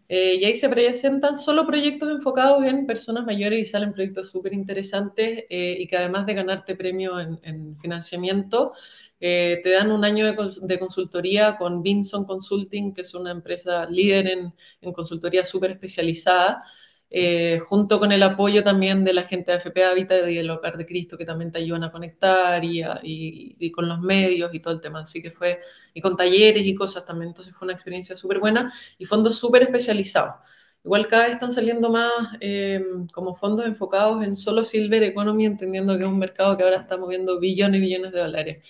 [0.09, 4.53] Eh, y ahí se presentan solo proyectos enfocados en personas mayores y salen proyectos súper
[4.53, 8.73] interesantes eh, y que además de ganarte premio en, en financiamiento,
[9.19, 13.85] eh, te dan un año de, de, consultoría con Vinson Consulting, que es una empresa
[13.89, 16.63] líder en, en consultoría súper especializada.
[17.09, 20.77] Eh, junto con el apoyo también de la gente de FP Habitat y el Hogar
[20.77, 24.53] de Cristo, que también te ayudan a conectar y, a, y, y, con los medios
[24.53, 25.01] y todo el tema.
[25.01, 25.61] Así que fue,
[25.93, 27.29] y con talleres y cosas también.
[27.29, 30.35] Entonces fue una experiencia súper buena y fondos súper especializados.
[30.83, 32.81] Igual cada vez están saliendo más eh,
[33.13, 36.97] como fondos enfocados en solo Silver Economy, entendiendo que es un mercado que ahora está
[36.97, 38.63] moviendo billones y billones de dólares.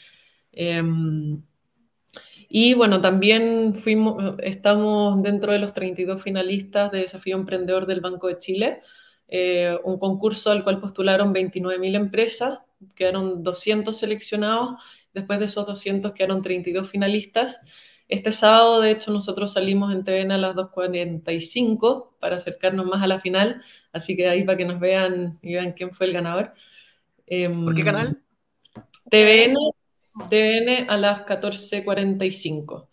[0.51, 0.81] Eh,
[2.49, 8.27] y bueno, también fuimos, estamos dentro de los 32 finalistas de Desafío Emprendedor del Banco
[8.27, 8.81] de Chile,
[9.27, 12.59] eh, un concurso al cual postularon 29.000 empresas,
[12.95, 14.81] quedaron 200 seleccionados,
[15.13, 17.61] después de esos 200 quedaron 32 finalistas.
[18.07, 23.07] Este sábado, de hecho, nosotros salimos en TVN a las 2.45 para acercarnos más a
[23.07, 26.53] la final, así que ahí para que nos vean y vean quién fue el ganador.
[27.25, 28.21] Eh, ¿Por qué canal?
[29.09, 29.57] TVN
[30.29, 32.87] TVN a las 14.45.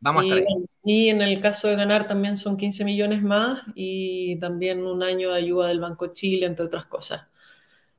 [0.00, 0.56] Vamos y, a estar
[0.88, 5.32] y en el caso de ganar también son 15 millones más y también un año
[5.32, 7.26] de ayuda del Banco Chile, entre otras cosas.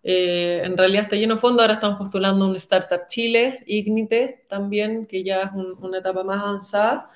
[0.03, 5.05] Eh, en realidad está lleno de fondo, ahora estamos postulando un Startup Chile, Ignite también,
[5.05, 7.07] que ya es un, una etapa más avanzada.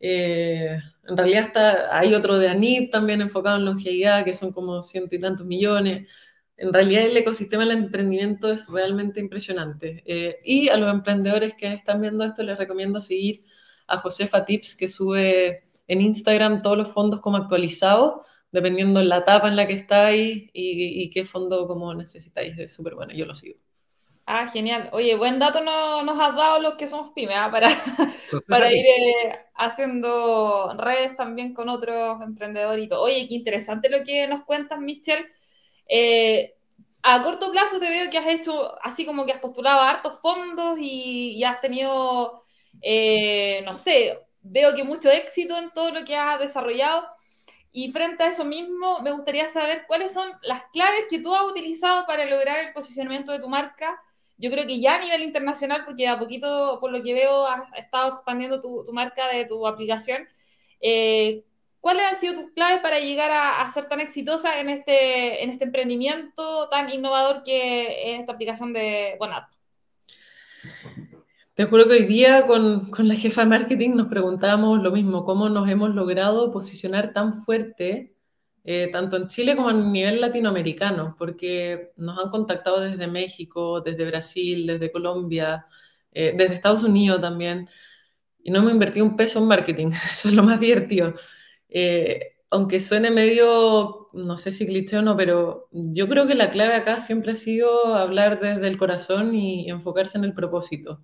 [0.00, 4.82] Eh, en realidad está, hay otro de ANIT también enfocado en longevidad, que son como
[4.82, 6.08] ciento y tantos millones
[6.60, 10.02] en realidad el ecosistema del emprendimiento es realmente impresionante.
[10.04, 13.44] Eh, y a los emprendedores que están viendo esto les recomiendo seguir
[13.86, 19.48] a Josefa Tips, que sube en Instagram todos los fondos como actualizados, dependiendo la etapa
[19.48, 22.58] en la que estáis y, y qué fondo como necesitáis.
[22.58, 23.58] Es súper bueno, yo lo sigo.
[24.26, 24.90] Ah, genial.
[24.92, 27.50] Oye, buen dato no, nos has dado los que somos pymes, ¿ah?
[27.50, 27.68] para,
[28.50, 33.00] para ir eh, haciendo redes también con otros emprendedores y todo.
[33.00, 35.26] Oye, qué interesante lo que nos cuentas, Michelle.
[35.90, 36.54] Eh,
[37.02, 40.20] a corto plazo te veo que has hecho, así como que has postulado a hartos
[40.20, 42.44] fondos y, has tenido,
[42.82, 47.06] eh, no sé, veo que mucho éxito en todo lo que has desarrollado.
[47.72, 51.44] Y frente a eso mismo, me gustaría saber cuáles son las claves que tú has
[51.44, 54.00] utilizado para lograr el posicionamiento de tu marca
[54.40, 57.62] yo creo que ya a nivel internacional, porque a poquito, por lo que veo, has
[57.76, 60.26] estado expandiendo tu, marca de tu aplicación.
[60.80, 61.44] Eh,
[61.80, 65.64] ¿Cuáles han sido tus claves para llegar a, ser tan exitosa en este, en este
[65.64, 69.44] emprendimiento tan innovador que es esta aplicación de Bonat?
[71.54, 75.24] Te juro que hoy día con, con, la jefa de marketing nos preguntábamos lo mismo,
[75.24, 78.14] cómo nos hemos logrado posicionar tan fuerte
[78.64, 84.04] eh, tanto en Chile como a nivel latinoamericano, porque nos han contactado desde México, desde
[84.04, 85.66] Brasil, desde Colombia,
[86.12, 87.68] eh, desde Estados Unidos también,
[88.42, 91.14] y no hemos invertido un peso en marketing, eso es lo más divertido.
[91.70, 96.50] Eh, aunque suene medio, no sé si cliché o no, pero yo creo que la
[96.50, 101.02] clave acá siempre ha sido hablar desde el corazón y enfocarse en el propósito.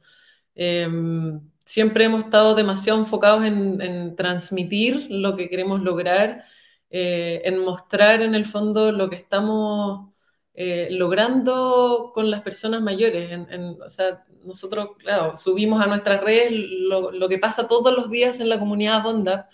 [0.55, 6.44] Em, siempre hemos estado demasiado enfocados en, en transmitir lo que queremos lograr
[6.90, 10.11] eh, en mostrar en el fondo lo que estamos
[10.55, 13.38] eh, logrando con las personas mayores.
[13.85, 18.40] o sea, nosotros, claro, subimos a nuestras redes lo, lo, que pasa todos los días
[18.40, 19.50] en la comunidad Bonda,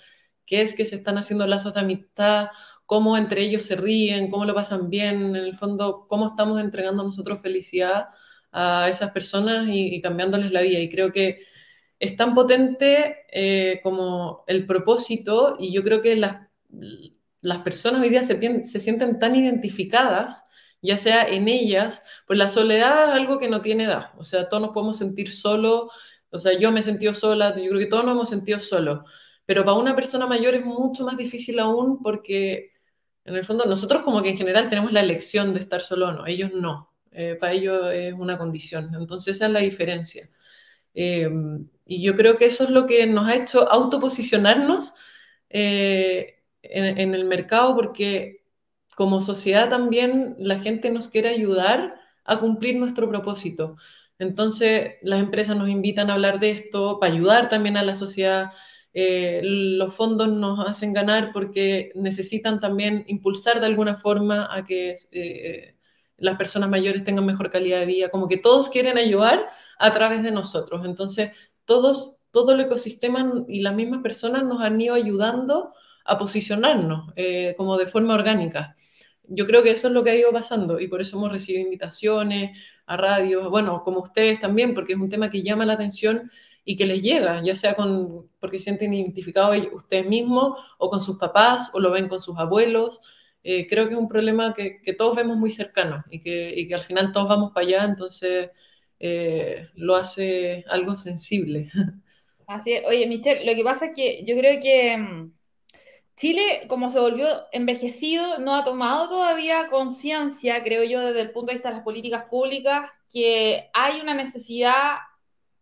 [0.46, 2.48] que es que se están haciendo lazos de amistad,
[2.86, 7.02] cómo entre ellos se ríen, cómo lo pasan bien, en el fondo, cómo estamos entregando
[7.04, 8.08] nosotros felicidad
[8.52, 10.78] a esas personas y, cambiándoles la vida.
[10.78, 11.40] Y creo que
[11.98, 16.48] es tan potente eh, como el propósito y yo creo que las
[17.42, 20.48] las personas hoy día se, se sienten tan identificadas,
[20.80, 24.48] ya sea en ellas, pues la soledad es algo que no tiene edad, o sea,
[24.48, 25.92] todos nos podemos sentir solos,
[26.30, 29.00] o sea, yo me he sentido sola, yo creo que todos nos hemos sentido solos,
[29.52, 32.72] pero para una persona mayor es mucho más difícil aún porque
[33.22, 36.12] en el fondo nosotros como que en general tenemos la elección de estar solo o
[36.12, 40.30] no, ellos no, eh, para ellos es una condición, entonces esa es la diferencia.
[40.94, 41.28] Eh,
[41.84, 44.94] y yo creo que eso es lo que nos ha hecho autoposicionarnos
[45.50, 48.46] eh, en, el mercado porque
[48.96, 53.76] como sociedad también la gente nos quiere ayudar a cumplir nuestro propósito.
[54.18, 58.52] Entonces las empresas nos invitan a hablar de esto para ayudar también a la sociedad.
[58.94, 64.94] Eh, los fondos nos hacen ganar porque necesitan también impulsar de alguna forma a que
[65.12, 65.76] eh,
[66.18, 69.46] las personas mayores tengan mejor calidad de vida, como que todos quieren ayudar
[69.78, 70.84] a través de nosotros.
[70.86, 71.32] Entonces,
[71.64, 75.72] todos, todo el ecosistema y las mismas personas nos han ido ayudando
[76.04, 78.76] a posicionarnos eh, como de forma orgánica.
[79.28, 81.64] Yo creo que eso es lo que ha ido pasando y por eso hemos recibido
[81.64, 86.30] invitaciones a radios, bueno, como ustedes también, porque es un tema que llama la atención
[86.64, 91.00] y que les llega, ya sea con, porque se sienten identificados ustedes mismos o con
[91.00, 93.00] sus papás o lo ven con sus abuelos.
[93.44, 96.68] Eh, creo que es un problema que, que, todos vemos muy cercano y que, y
[96.68, 98.50] que al final todos vamos para allá, entonces
[99.00, 101.70] eh, lo hace algo sensible.
[102.46, 102.84] Así es.
[102.86, 105.32] Oye, Michelle, lo que pasa es que yo creo que mm,
[106.22, 111.48] Chile, como se volvió envejecido, no ha tomado todavía conciencia, creo yo, desde el punto
[111.48, 114.98] de vista de las políticas públicas, que hay una necesidad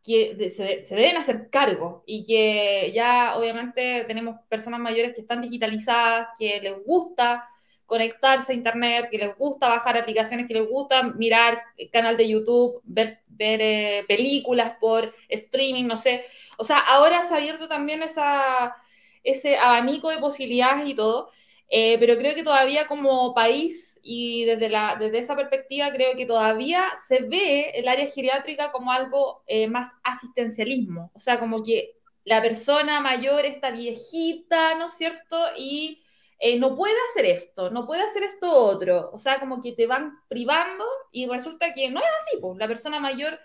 [0.05, 6.29] que se, deben hacer cargo y que ya obviamente tenemos personas mayores que están digitalizadas,
[6.38, 7.49] que les gusta
[7.87, 12.83] conectarse a internet, que les gusta bajar aplicaciones, que les gusta mirar canal de YouTube,
[12.85, 16.23] ver, ver eh, películas por streaming, no sé.
[16.59, 18.77] O sea, ahora se ha abierto también esa
[19.23, 21.31] ese abanico de posibilidades y todo.
[21.73, 26.27] Eh, pero creo que todavía como país y desde, la, desde esa perspectiva creo que
[26.27, 31.93] todavía se ve el área geriátrica como algo eh, más asistencialismo, o sea, como que
[32.25, 35.37] la persona mayor está viejita, ¿no es cierto?
[35.57, 36.03] Y
[36.41, 39.87] eh, no puede hacer esto, no puede hacer esto otro, o sea, como que te
[39.87, 43.39] van privando y resulta que no es así, pues la persona mayor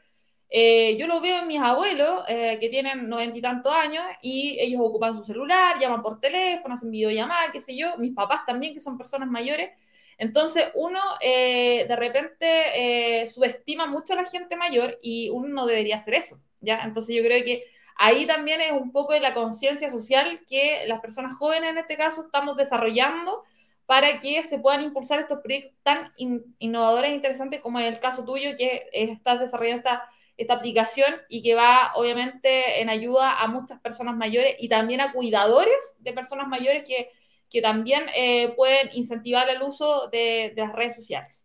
[0.49, 4.57] eh, yo lo veo en mis abuelos, eh, que tienen noventa y tantos años, y
[4.59, 8.73] ellos ocupan su celular, llaman por teléfono, hacen videollamada, qué sé yo, mis papás también,
[8.73, 9.71] que son personas mayores.
[10.17, 15.97] Entonces, uno eh, de repente subestima mucho a la gente mayor y uno no debería
[15.97, 16.83] hacer eso, ¿ya?
[16.83, 17.65] Entonces, yo creo que
[17.97, 21.97] ahí también es un poco de la conciencia social que las personas jóvenes en este
[21.97, 23.43] caso estamos desarrollando
[23.85, 28.25] para que se puedan impulsar estos proyectos tan innovadores e interesantes como es el caso
[28.25, 33.79] tuyo, que estás desarrollando esta esta aplicación y que va obviamente en ayuda a muchas
[33.79, 37.09] personas mayores y también a cuidadores de personas mayores que,
[37.49, 41.43] que también eh, pueden incentivar el uso de, las redes sociales.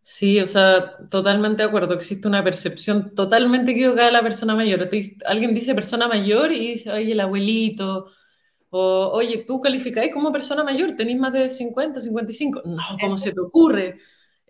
[0.00, 1.94] Sí, o sea, totalmente de acuerdo.
[1.94, 4.90] Existe una percepción totalmente equivocada de la persona mayor.
[5.26, 8.10] alguien dice persona mayor y dice, oye, el abuelito,
[8.70, 12.62] o oye, tú calificáis como persona mayor, tenéis más de 50, 55.
[12.64, 13.98] No, ¿cómo se te ocurre?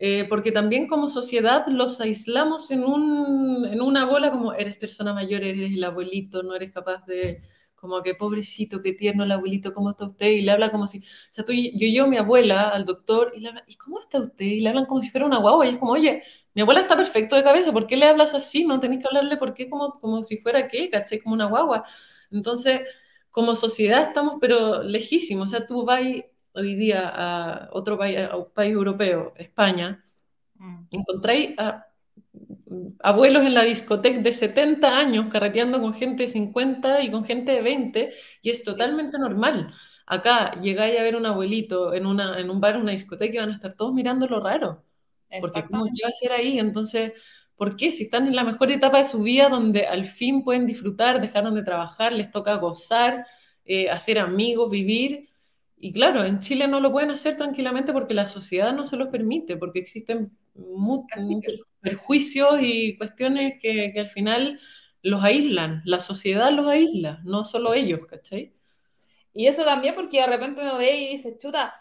[0.04, 5.14] Eh, porque también como sociedad los aislamos en, un, en una bola como eres persona
[5.14, 7.40] mayor, eres el abuelito, no eres capaz de,
[7.76, 10.26] como que pobrecito, qué tierno el abuelito, ¿cómo está usted?
[10.30, 13.32] Y le habla como si, o sea, tú, yo llevo a mi abuela al doctor
[13.36, 14.44] y le habla, ¿y cómo está usted?
[14.44, 16.24] Y le hablan como si fuera una guagua y es como, oye,
[16.54, 18.64] mi abuela está perfecto de cabeza, ¿por qué le hablas así?
[18.64, 19.70] No tenéis que hablarle, ¿por qué?
[19.70, 21.84] Como, como si fuera qué, caché, como una guagua.
[22.32, 22.80] Entonces,
[23.30, 26.02] como sociedad estamos, pero lejísimos, o sea, tú vas
[26.54, 30.04] hoy día a otro país, a un país europeo, España,
[30.56, 30.86] mm.
[30.90, 31.86] encontráis a
[33.00, 37.52] abuelos en la discoteca de 70 años carreteando con gente de 50 y con gente
[37.52, 39.72] de 20 y es totalmente normal.
[40.06, 43.38] Acá llegáis a ver un abuelito en, una, en un bar, en una discoteca y
[43.38, 44.84] van a estar todos mirando lo raro.
[45.40, 46.58] Porque ¿cómo va a ser ahí?
[46.58, 47.12] Entonces,
[47.56, 47.90] ¿por qué?
[47.90, 51.54] Si están en la mejor etapa de su vida donde al fin pueden disfrutar, dejaron
[51.54, 53.26] de trabajar, les toca gozar,
[53.64, 55.30] eh, hacer amigos, vivir.
[55.84, 59.08] Y claro, en Chile no lo pueden hacer tranquilamente porque la sociedad no se los
[59.08, 64.60] permite, porque existen muchos perjuicios y cuestiones que, al final
[65.02, 68.54] los aíslan, la sociedad los aísla, no solo ellos, ¿cachai?
[69.32, 71.74] Y eso también porque de repente uno ve y dice, chuta,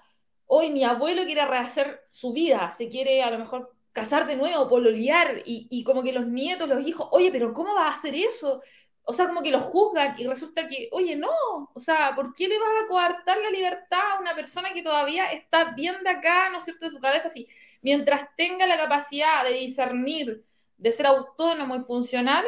[0.47, 4.67] hoy mi abuelo quiere rehacer su vida, se quiere a lo mejor casar de nuevo,
[4.67, 8.15] pololear, y, y como que los nietos, los hijos, oye, pero ¿cómo va a hacer
[8.15, 8.63] eso?
[9.03, 11.29] O sea, como que los juzgan y resulta que, oye, no,
[11.73, 15.31] o sea, ¿por qué le vas a coartar la libertad a una persona que todavía
[15.31, 17.47] está bien de acá, ¿no es cierto?, de su cabeza, así,
[17.81, 20.45] mientras tenga la capacidad de discernir,
[20.77, 22.45] de ser autónomo y funcional,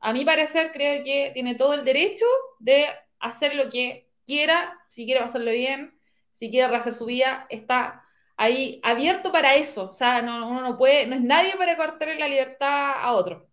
[0.00, 2.26] a mi parecer creo que tiene todo el derecho
[2.58, 2.86] de
[3.20, 5.98] hacer lo que quiera, si quiere hacerlo bien,
[6.32, 8.04] si quiere rehacer su vida, está
[8.36, 9.88] ahí abierto para eso.
[9.88, 13.47] O sea, no, uno no puede, no es nadie para cortarle la libertad a otro.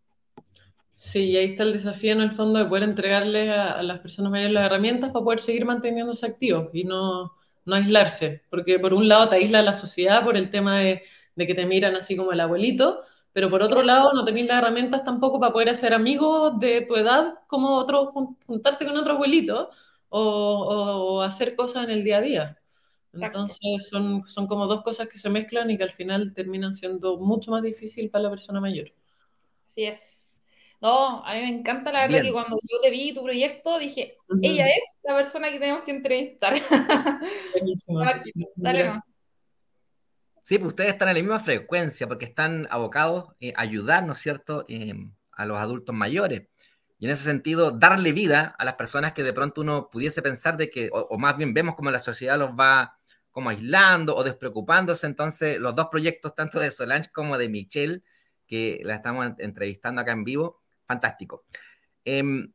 [1.06, 4.00] Sí, y ahí está el desafío en el fondo de poder entregarle a, a las
[4.00, 7.32] personas mayores las herramientas para poder seguir manteniéndose activos y no,
[7.66, 11.04] no aislarse, porque por un lado te aísla la sociedad por el tema de,
[11.38, 13.04] que te miran así como el abuelito,
[13.34, 16.96] pero por otro lado no tenés las herramientas tampoco para poder hacer amigos de tu
[16.96, 18.12] edad como otro,
[18.48, 19.70] juntarte con otro abuelito
[20.10, 22.62] o, hacer cosas en el día a día.
[23.14, 27.18] Entonces son, son como dos cosas que se mezclan y que al final terminan siendo
[27.18, 28.92] mucho más difícil para la persona mayor.
[29.66, 30.25] Así es.
[30.82, 34.18] No, a mí me encanta la verdad que cuando yo te vi tu proyecto dije,
[34.42, 36.54] ella es la persona que tenemos que entrevistar.
[37.54, 38.02] Buenísimo.
[38.56, 38.90] Dale
[40.46, 44.14] Sí, pues ustedes están en la misma frecuencia porque están abocados eh, a ayudar, ¿no
[44.14, 46.44] es cierto?, em, a los adultos mayores.
[47.00, 50.56] Y en ese sentido, darle vida a las personas que de pronto uno pudiese pensar
[50.56, 53.00] de que, o, más bien vemos como la sociedad los va
[53.32, 55.08] como aislando o despreocupándose.
[55.08, 58.04] Entonces, los dos proyectos, tanto de Solange como de Michelle,
[58.46, 61.46] que la estamos entrevistando acá en vivo, fantástico.
[62.04, 62.52] Em,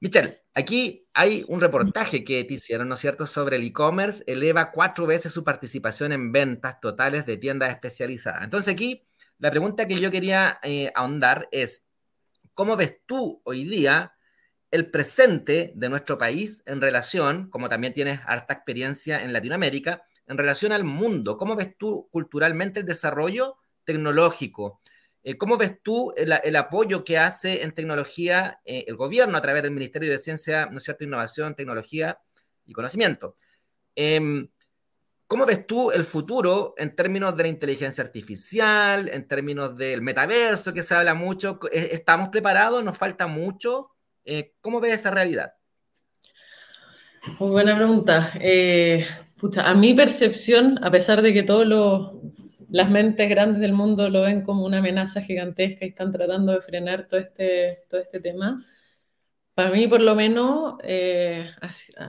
[0.00, 4.72] Michelle, aquí hay un reportaje que te hicieron, ¿no es cierto?, sobre el e-commerce, eleva
[4.72, 8.42] cuatro veces su participación en ventas totales de tiendas especializadas.
[8.42, 9.06] Entonces aquí,
[9.38, 11.86] la pregunta que yo quería eh, ahondar es,
[12.54, 14.14] ¿cómo ves tú hoy día
[14.72, 20.36] el presente de nuestro país en relación, como también tienes harta experiencia en Latinoamérica, en
[20.36, 21.36] relación al mundo?
[21.36, 24.80] ¿Cómo ves tú culturalmente el desarrollo tecnológico?
[25.24, 29.62] Eh, ¿Cómo ves tú el, apoyo que hace en tecnología eh, el gobierno a través
[29.62, 32.18] del Ministerio de Ciencia, ¿no es cierto?, Innovación, Tecnología
[32.66, 33.36] y Conocimiento.
[33.94, 34.48] Em,
[35.28, 40.74] ¿Cómo ves tú el futuro en términos de la inteligencia artificial, en términos del metaverso,
[40.74, 41.58] que se habla mucho?
[41.72, 42.84] Eh, ¿Estamos preparados?
[42.84, 43.90] ¿Nos falta mucho?
[44.60, 45.54] ¿Cómo ves esa realidad?
[47.38, 48.32] Buena pregunta.
[49.64, 52.21] a mi percepción, a pesar de que todo lo,
[52.72, 56.62] las mentes grandes del mundo lo ven como una amenaza gigantesca y están tratando de
[56.62, 58.64] frenar todo este, todo este tema.
[59.54, 61.50] Para mí, por lo menos, eh,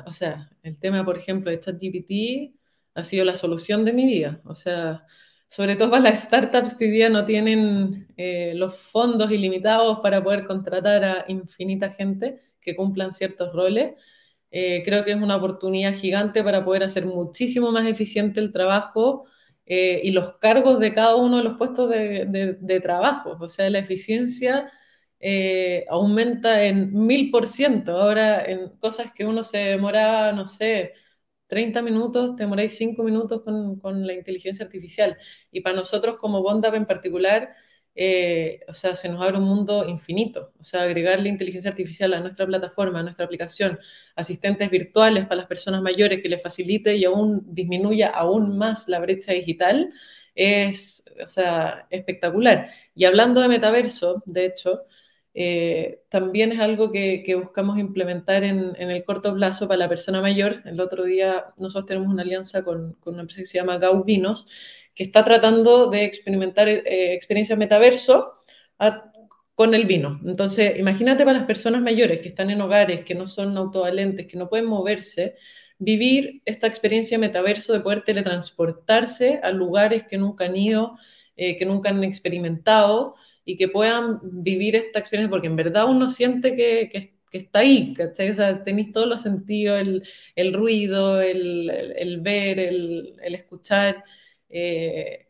[0.05, 2.55] o sea, el tema, por ejemplo, de ChatGPT
[2.95, 4.41] ha sido la solución de mi vida.
[4.45, 5.05] O sea,
[5.49, 10.23] sobre todo para las startups que hoy día no tienen eh, los fondos ilimitados para
[10.23, 13.95] poder contratar a infinita gente que cumplan ciertos roles.
[14.49, 19.25] Eh, creo que es una oportunidad gigante para poder hacer muchísimo más eficiente el trabajo
[19.75, 23.37] eh, y los cargos de cada uno de los puestos de, trabajo.
[23.39, 24.71] O sea, la eficiencia
[25.19, 27.99] eh, aumenta en mil por ciento.
[27.99, 30.93] Ahora, en cosas que uno se demora, no sé,
[31.47, 35.17] 30 minutos, te demoráis 5 minutos con, con, la inteligencia artificial.
[35.51, 37.53] Y para nosotros como Bondap en particular,
[37.95, 40.53] eh, o sea, se nos abre un mundo infinito.
[40.59, 43.79] O sea, agregarle inteligencia artificial a nuestra plataforma, a nuestra aplicación,
[44.15, 48.99] asistentes virtuales para las personas mayores que les facilite y aún disminuya aún más la
[48.99, 49.93] brecha digital,
[50.35, 52.69] es, o sea, espectacular.
[52.95, 54.85] Y hablando de metaverso, de hecho,
[55.35, 60.61] eh, también es algo que, buscamos implementar en, el corto plazo para la persona mayor.
[60.65, 64.47] El otro día nosotros tenemos una alianza con, una empresa que se llama Gau Vinos,
[64.95, 68.33] que está tratando de experimentar eh, experiencias metaverso
[69.55, 70.19] con el vino.
[70.25, 74.37] Entonces, imagínate para las personas mayores que están en hogares, que no son autovalentes, que
[74.37, 75.35] no pueden moverse,
[75.77, 80.97] vivir esta experiencia metaverso de poder teletransportarse a lugares que nunca han ido,
[81.35, 83.15] eh, que nunca han experimentado
[83.45, 88.29] y que puedan vivir esta experiencia, porque en verdad uno siente que, está ahí, ¿cachai?
[88.29, 89.81] O sea, tenéis todos los sentidos,
[90.35, 94.03] el, ruido, el, ver, el, escuchar.
[94.53, 95.29] Eh,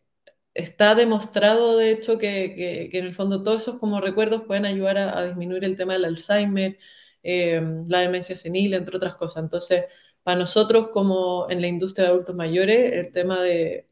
[0.53, 4.97] está demostrado, de hecho, que, que, en el fondo todos esos como recuerdos pueden ayudar
[4.97, 6.77] a, disminuir el tema del Alzheimer,
[7.23, 9.43] eh, la demencia senil, entre otras cosas.
[9.43, 9.85] Entonces,
[10.23, 13.87] para nosotros, como en la industria de adultos mayores, el tema de,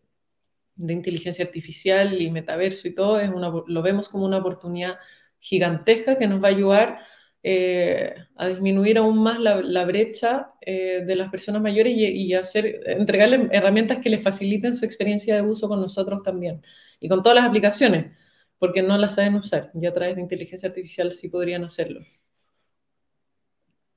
[0.76, 5.00] de inteligencia artificial y metaverso y todo, es una, lo vemos como una oportunidad
[5.40, 7.00] gigantesca que nos va a ayudar
[7.44, 13.50] eh, a disminuir aún más la, brecha eh, de las personas mayores y, hacer, entregarles
[13.52, 16.62] herramientas que les faciliten su experiencia de uso con nosotros también
[17.00, 18.16] y con todas las aplicaciones,
[18.60, 22.02] porque no las saben usar y a través de inteligencia artificial sí podrían hacerlo.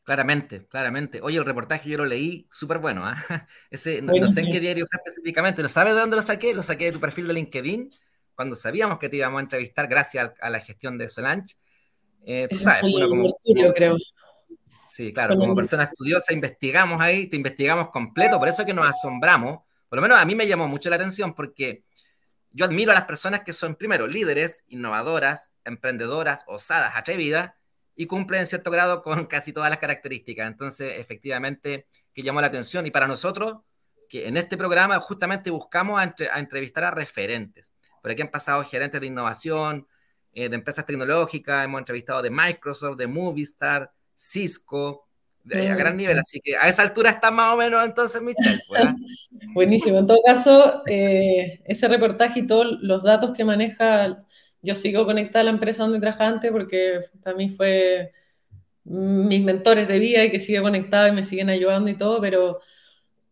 [0.05, 1.21] Claramente, claramente.
[1.23, 3.07] Oye, el reportaje yo lo leí, súper bueno.
[3.07, 3.17] ¿ah?
[3.71, 6.55] Ese, no, sé en qué diario fue específicamente, ¿no sabes de dónde lo saqué?
[6.55, 7.91] Lo saqué de tu perfil de LinkedIn,
[8.35, 11.57] cuando sabíamos que te íbamos a entrevistar gracias a, la gestión de Solange.
[12.27, 13.37] Eh, tú sabes, uno como,
[13.75, 13.97] creo.
[14.87, 19.61] Sí, claro, como persona estudiosa investigamos ahí, te investigamos completo, por eso que nos asombramos.
[19.89, 21.85] Por lo menos a mí me llamó mucho la atención porque
[22.51, 27.53] yo admiro a las personas que son, primero, líderes, innovadoras, emprendedoras, osadas, atrevidas,
[27.97, 30.47] y cumple en cierto grado con casi todas las características.
[30.47, 32.87] Entonces, efectivamente, que llamó la atención.
[32.87, 33.59] Y para nosotros,
[34.09, 37.73] que en este programa justamente buscamos a, entrevistar a referentes.
[38.03, 39.87] Por aquí han pasado gerentes de innovación,
[40.35, 45.07] eh, de empresas tecnológicas, hemos entrevistado de Microsoft, de Movistar, Cisco,
[45.45, 46.19] de, a gran nivel.
[46.19, 48.61] Así que a esa altura está más o menos entonces Michelle.
[49.55, 49.99] Buenísimo.
[49.99, 54.25] En todo caso, eh, ese reportaje y todos los datos que maneja
[54.63, 58.13] yo sigo conectada a la empresa donde trabajaba antes porque para mí fue
[58.85, 62.61] mis mentores de vida y que sigue conectado y me siguen ayudando y todo, pero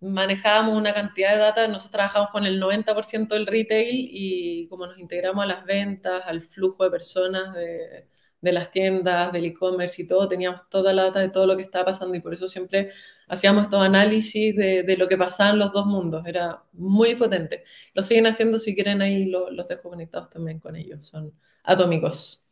[0.03, 4.98] manejábamos una cantidad de data, nosotros trabajamos con el 90% del retail y como nos
[4.98, 8.09] integramos a las ventas, al flujo de personas, de,
[8.40, 11.62] de las tiendas, del e-commerce y todo, teníamos toda la data de todo lo que
[11.62, 12.90] estaba pasando y por eso siempre
[13.28, 17.62] hacíamos estos análisis de, de lo que pasaba en los dos mundos, era muy potente.
[17.94, 21.32] Lo siguen haciendo, si quieren ahí los dejo conectados también con ellos, son
[21.62, 22.50] atómicos.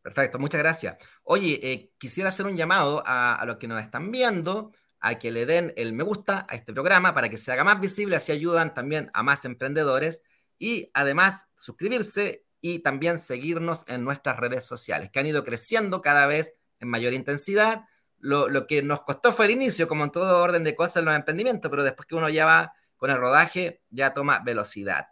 [0.00, 0.96] Perfecto, muchas gracias.
[1.22, 5.30] Oye, eh, quisiera hacer un llamado a, a los que nos están viendo a que
[5.30, 8.32] le den el me gusta a este programa para que se haga más visible, así
[8.32, 10.22] ayudan también a más emprendedores
[10.58, 16.26] y además suscribirse y también seguirnos en nuestras redes sociales, que han ido creciendo cada
[16.26, 17.84] vez en mayor intensidad.
[18.18, 21.14] Lo, que nos costó fue el inicio, como en todo orden de cosas en los
[21.14, 25.06] emprendimientos, pero después que uno ya va con el rodaje, ya toma velocidad.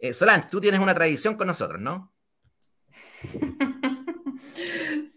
[0.00, 2.12] Eh, Solange, tú tienes una tradición con nosotros, ¿no?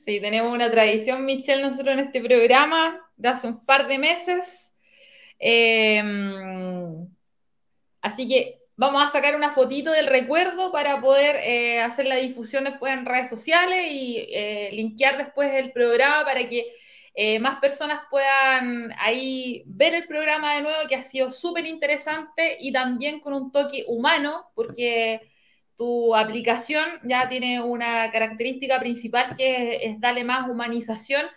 [0.03, 4.74] Sí, tenemos una tradición, Michelle, nosotros en este programa de hace un par de meses.
[5.39, 7.07] Em,
[8.01, 12.63] así que Vamos a sacar una fotito del recuerdo para poder eh, hacer la difusión
[12.63, 16.65] después en redes sociales y eh, linkear después el programa para que
[17.13, 22.57] eh, más personas puedan ahí ver el programa de nuevo, que ha sido súper interesante
[22.59, 25.30] y también con un toque humano, porque
[25.78, 31.28] tu aplicación ya tiene una característica principal que es, darle más humanización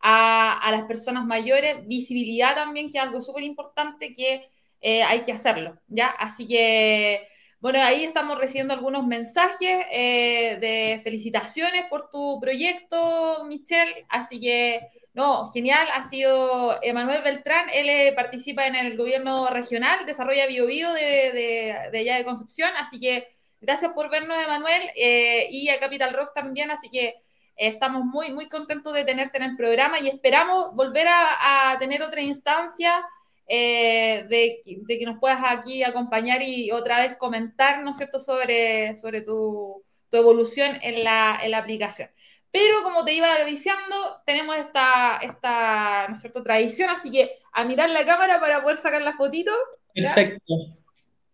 [0.00, 4.48] a, a, las personas mayores, visibilidad también, que es algo súper importante que
[4.80, 6.06] eh, hay que hacerlo, ¿ya?
[6.08, 7.28] Así que,
[7.60, 14.80] bueno, ahí estamos recibiendo algunos mensajes eh, de felicitaciones por tu proyecto, Michelle, así que,
[15.12, 20.92] no, genial, ha sido Emanuel Beltrán, él eh, participa en el gobierno regional, desarrolla BioBio
[20.94, 23.28] de, de, de allá de Concepción, así que
[23.60, 27.16] gracias por vernos, Emanuel, y a Capital Rock también, así que
[27.56, 32.02] estamos muy, muy contentos de tenerte en el programa y esperamos volver a, a tener
[32.02, 33.04] otra instancia
[33.52, 38.96] eh, de, que nos puedas aquí acompañar y otra vez comentar, ¿no es cierto?, sobre,
[38.96, 39.82] sobre tu,
[40.12, 42.08] evolución en la, aplicación.
[42.52, 47.64] Pero como te iba diciendo, tenemos esta, esta ¿no es cierto?, tradición, así que a
[47.64, 49.52] mirar la cámara para poder sacar la fotito.
[49.92, 50.54] Perfecto.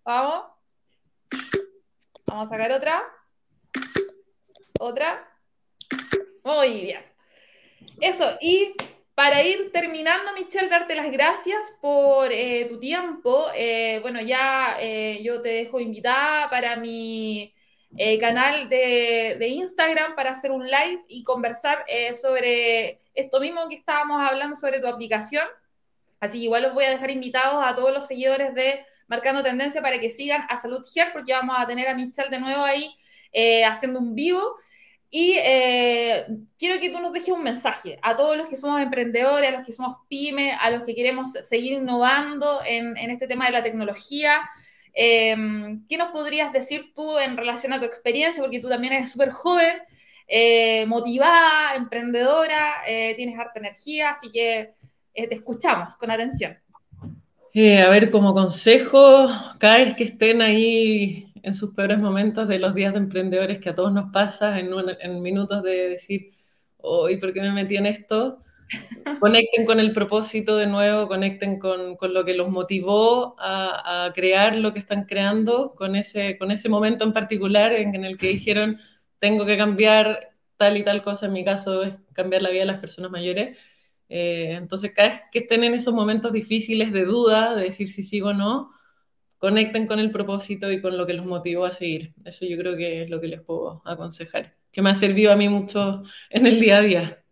[0.02, 0.46] Vamos.
[2.24, 3.02] Vamos a sacar otra.
[4.80, 5.35] Otra.
[6.46, 7.00] Muy bien.
[8.00, 8.72] Eso, y
[9.16, 13.46] para ir terminando, Michelle, darte las gracias por eh, tu tiempo.
[13.52, 17.52] Eh, bueno, ya eh, yo te dejo invitada para mi
[18.20, 21.84] canal de, de, Instagram para hacer un live y conversar
[22.14, 25.48] sobre esto mismo que estábamos hablando sobre tu aplicación.
[26.20, 29.82] Así que igual los voy a dejar invitados a todos los seguidores de Marcando Tendencia
[29.82, 32.94] para que sigan a Salud Here, porque vamos a tener a Michelle de nuevo ahí
[33.64, 34.56] haciendo un vivo.
[35.18, 36.26] Y eh,
[36.58, 39.66] quiero que tú nos dejes un mensaje a todos los que somos emprendedores, a los
[39.66, 44.42] que somos pymes, a los que queremos seguir innovando en, este tema de la tecnología.
[44.92, 48.42] Em, ¿Qué nos podrías decir tú en relación a tu experiencia?
[48.42, 49.78] Porque tú también eres súper joven,
[50.28, 54.74] eh, motivada, emprendedora, eh, tienes harta energía, así que
[55.14, 56.58] te escuchamos con atención.
[57.54, 62.74] a ver, como consejo, cada vez que estén ahí en sus peores momentos de los
[62.74, 64.68] días de emprendedores que a todos nos pasa, en,
[65.00, 66.32] en minutos de decir,
[66.78, 68.42] hoy, ¿por qué me metí en esto?
[69.20, 74.12] conecten con el propósito de nuevo, conecten con, con lo que los motivó a, a,
[74.12, 78.16] crear lo que están creando, con ese, con ese momento en particular en, en, el
[78.18, 78.80] que dijeron,
[79.20, 82.66] tengo que cambiar tal y tal cosa, en mi caso es cambiar la vida de
[82.66, 83.56] las personas mayores.
[84.08, 88.02] Eh, entonces, cada vez que estén en esos momentos difíciles de duda, de decir si
[88.02, 88.72] sigo o no,
[89.38, 92.14] conecten con el propósito y con lo que los motivó a seguir.
[92.24, 95.36] Eso yo creo que es lo que les puedo aconsejar, que me ha servido a
[95.36, 97.22] mí mucho en el día a día.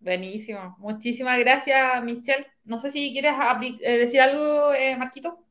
[0.00, 0.76] Buenísimo.
[0.78, 2.46] Muchísimas gracias, Michelle.
[2.64, 3.32] No sé si quieres
[3.82, 5.44] eh, decir algo, eh, Marquito.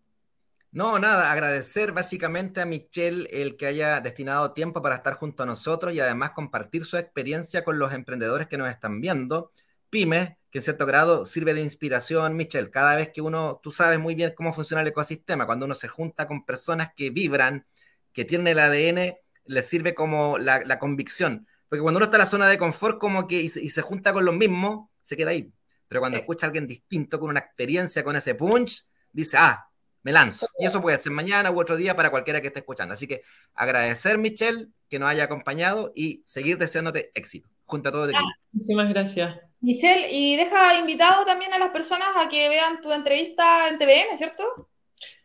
[0.71, 5.45] No, nada, agradecer básicamente a Michelle el que haya destinado tiempo para estar junto a
[5.45, 9.51] nosotros y además compartir su experiencia con los emprendedores que nos están viendo,
[9.89, 12.69] pymes, que en cierto grado sirve de inspiración, Michelle.
[12.69, 15.87] Cada vez que uno, tú sabes muy bien cómo funciona el ecosistema, cuando uno se
[15.87, 17.65] junta con personas que vibran,
[18.13, 21.47] que tienen el ADN, les sirve como la, convicción.
[21.69, 24.25] Porque cuando uno está en la zona de confort como que y se, junta con
[24.25, 25.51] los mismos, se queda ahí.
[25.87, 29.69] Pero cuando escucha a alguien distinto, con una experiencia, con ese punch, dice, ah,
[30.03, 30.47] me lanzo.
[30.59, 32.93] Y eso puede ser mañana u otro día para cualquiera que esté escuchando.
[32.93, 33.23] Así que
[33.53, 38.25] agradecer, Michelle, que nos haya acompañado y seguir deseándote éxito junto a todo el equipo.
[38.51, 39.39] Muchísimas gracias.
[39.59, 44.15] Michelle, y deja invitado también a las personas a que vean tu entrevista en TVN,
[44.15, 44.43] ¿cierto?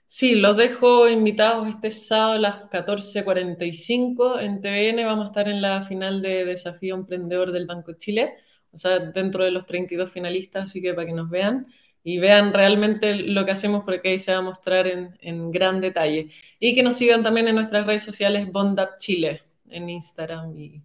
[0.07, 5.07] Sí, los dejo invitados este sábado a las 14.45 en TVN.
[5.07, 8.34] Vamos a estar en la final de Desafío Emprendedor del Banco Chile,
[8.72, 11.66] o sea, dentro de los 32 finalistas, así que para que nos vean
[12.05, 15.80] y vean realmente lo que hacemos porque ahí se va a mostrar en, en gran
[15.80, 16.28] detalle.
[16.59, 20.82] Y que nos sigan también en nuestras redes sociales Bondap Chile, en Instagram y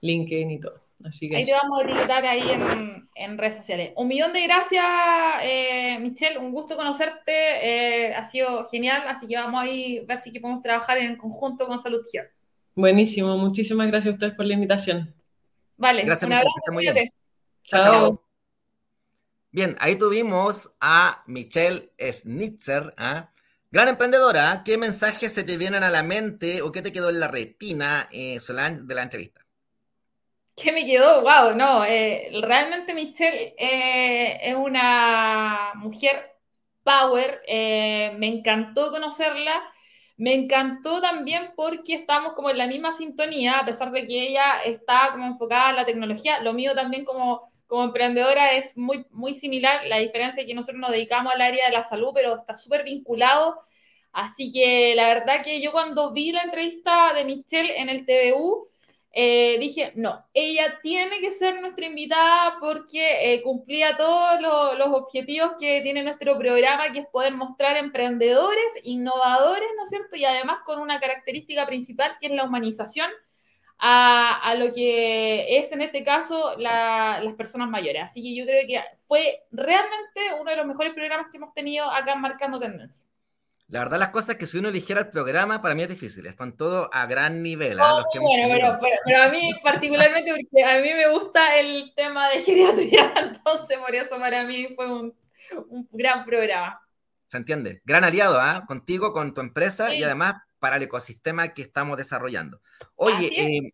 [0.00, 2.42] LinkedIn y todo ahí te vamos a etiquetar ahí
[3.14, 3.92] en, redes sociales.
[3.96, 4.84] Un millón de gracias,
[5.42, 6.38] eh, Michelle.
[6.38, 7.32] Un gusto conocerte.
[7.32, 9.02] Eh, ha sido genial.
[9.06, 12.30] Así que vamos a ir a ver si podemos trabajar en conjunto con Salud Here.
[12.74, 13.36] Buenísimo.
[13.36, 15.14] Muchísimas gracias a ustedes por la invitación.
[15.76, 16.02] Vale.
[16.02, 16.72] Gracias, un abrazo.
[16.72, 17.12] Muy bien.
[17.62, 18.22] Chao.
[19.50, 23.30] Bien, ahí tuvimos a Michelle Snitzer, ¿ah?
[23.70, 24.62] gran emprendedora.
[24.64, 28.08] ¿Qué mensajes se te vienen a la mente o qué te quedó en la retina,
[28.12, 29.47] eh, Solange, de la entrevista?
[30.60, 31.22] ¿Qué me quedó?
[31.22, 36.36] Wow, no, eh, realmente Michelle eh, es una mujer
[36.82, 39.62] power, eh, me encantó conocerla,
[40.16, 44.60] me encantó también porque estamos como en la misma sintonía, a pesar de que ella
[44.64, 49.34] está como enfocada en la tecnología, lo mío también como, como emprendedora es muy, muy
[49.34, 52.56] similar, la diferencia es que nosotros nos dedicamos al área de la salud, pero está
[52.56, 53.60] súper vinculado,
[54.12, 58.66] así que la verdad que yo cuando vi la entrevista de Michelle en el TVU,
[59.20, 65.54] eh, dije, no, ella tiene que ser nuestra invitada porque eh, cumplía todos los objetivos
[65.58, 70.14] que tiene nuestro programa, que es poder mostrar emprendedores, innovadores, ¿no es cierto?
[70.14, 73.10] Y además con una característica principal que es la humanización
[73.80, 78.04] a, lo que es en este caso las personas mayores.
[78.04, 81.90] Así que yo creo que fue realmente uno de los mejores programas que hemos tenido
[81.90, 83.04] acá Marcando Tendencia.
[83.68, 86.26] La verdad, las cosas que si uno eligiera el programa, para mí es difícil.
[86.26, 87.78] Están todos a gran nivel.
[87.78, 88.02] ¿ah?
[88.18, 93.76] bueno, pero, a mí particularmente, porque a mí me gusta el tema de geriatría, entonces
[93.76, 95.14] por eso para mí fue un,
[95.90, 96.80] gran programa.
[97.26, 97.82] Se entiende.
[97.84, 98.64] Gran aliado, ¿ah?
[98.66, 102.62] Contigo, con tu empresa y además para el ecosistema que estamos desarrollando.
[102.96, 103.70] Oye,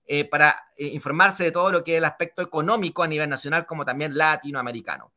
[0.07, 3.67] eh, para eh, informarse de todo lo que es el aspecto económico a nivel nacional
[3.67, 5.13] como también latinoamericano.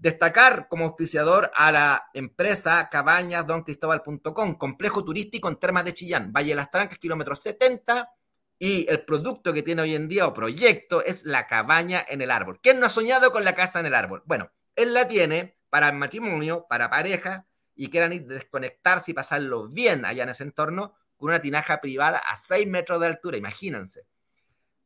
[0.00, 6.54] Destacar como auspiciador a la empresa cabañasdoncristóbal.com, complejo turístico en Termas de Chillán, Valle de
[6.54, 8.10] las Trancas, kilómetro 70,
[8.58, 12.30] y el producto que tiene hoy en día o proyecto es la cabaña en el
[12.30, 12.60] árbol.
[12.62, 14.22] ¿Quién no ha soñado con la casa en el árbol?
[14.24, 20.22] Bueno, él la tiene para matrimonio, para pareja, y quieran desconectarse y pasarlo bien allá
[20.22, 24.06] en ese entorno, con una tinaja privada a 6 metros de altura, imagínense.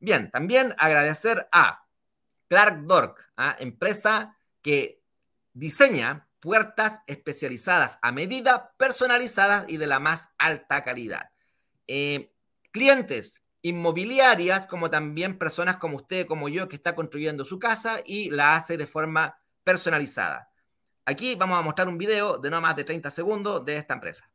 [0.01, 1.87] Bien, también agradecer a
[2.49, 3.55] Clark Dork, ¿ah?
[3.61, 5.04] empresa que
[5.55, 11.31] diseña puertas especializadas a medida, personalizadas y de la más alta calidad.
[11.89, 12.31] Eh,
[12.71, 18.29] clientes inmobiliarias, como también personas como usted, como yo, que está construyendo su casa y
[18.29, 20.51] la hace de forma personalizada.
[21.07, 24.29] Aquí vamos a mostrar un video de no más de 30 segundos de esta empresa.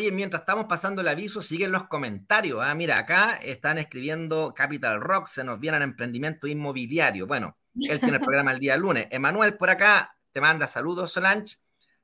[0.00, 2.60] Oye, mientras estamos pasando el aviso, siguen los comentarios.
[2.62, 7.26] Ah, mira, acá están escribiendo Capital Rock, se nos viene el emprendimiento inmobiliario.
[7.26, 9.08] Bueno, él tiene el programa el día lunes.
[9.10, 11.58] Emanuel, por acá, te manda saludos, Solange,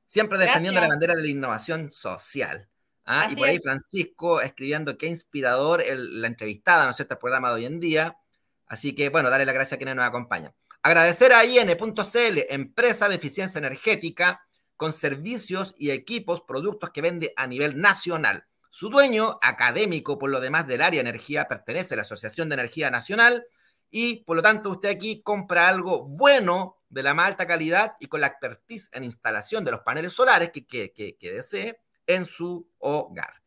[0.05, 2.69] siempre defendiendo la bandera de la innovación social.
[3.03, 7.49] Ah, y por ahí Francisco escribiendo qué inspirador la entrevistada, ¿no es cierto?, el programa
[7.49, 8.15] de hoy en día.
[8.67, 10.53] Así que, bueno, darle la gracia a quienes nos acompañan.
[10.83, 14.46] Agradecer a IN.cl, empresa de eficiencia energética,
[14.77, 18.45] con servicios y equipos, productos que vende a nivel nacional.
[18.69, 22.91] Su dueño, académico por lo demás del área energía, pertenece a la Asociación de Energía
[22.91, 23.45] Nacional
[23.89, 28.07] y por lo tanto usted aquí compra algo bueno de la más alta calidad y
[28.07, 33.41] con la expertise en instalación de los paneles solares que, que, desee en su hogar.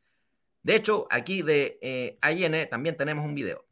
[0.63, 3.70] De hecho, aquí de eh, también tenemos un video.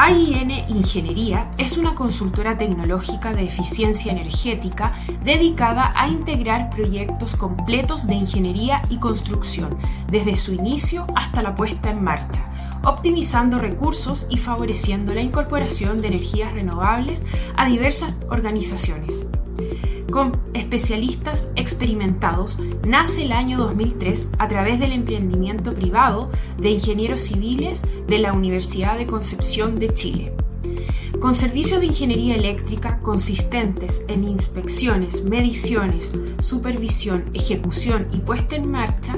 [0.00, 4.92] AIN Ingeniería es una consultora tecnológica de eficiencia energética
[5.24, 9.76] dedicada a integrar proyectos completos de ingeniería y construcción,
[10.08, 12.48] desde su inicio hasta la puesta en marcha,
[12.84, 17.24] optimizando recursos y favoreciendo la incorporación de energías renovables
[17.56, 19.26] a diversas organizaciones
[20.10, 27.82] con especialistas experimentados, nace el año 2003 a través del emprendimiento privado de ingenieros civiles
[28.06, 30.32] de la Universidad de Concepción de Chile.
[31.20, 39.16] Con servicios de ingeniería eléctrica consistentes en inspecciones, mediciones, supervisión, ejecución y puesta en marcha,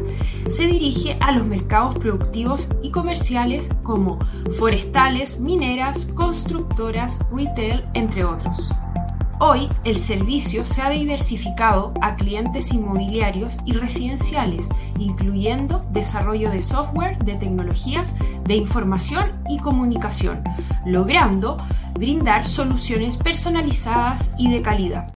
[0.49, 4.19] se dirige a los mercados productivos y comerciales como
[4.57, 8.71] forestales, mineras, constructoras, retail, entre otros.
[9.43, 14.69] Hoy el servicio se ha diversificado a clientes inmobiliarios y residenciales,
[14.99, 20.45] incluyendo desarrollo de software de tecnologías de información y comunicación,
[20.85, 21.57] logrando
[21.95, 25.15] brindar soluciones personalizadas y de calidad.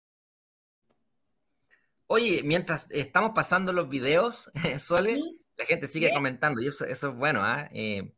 [2.08, 4.50] Oye, mientras estamos pasando los videos,
[4.80, 5.20] Sole,
[5.58, 7.42] la gente sigue comentando y eso, eso es bueno.
[7.44, 7.68] ¿ah?
[7.74, 8.14] ¿eh?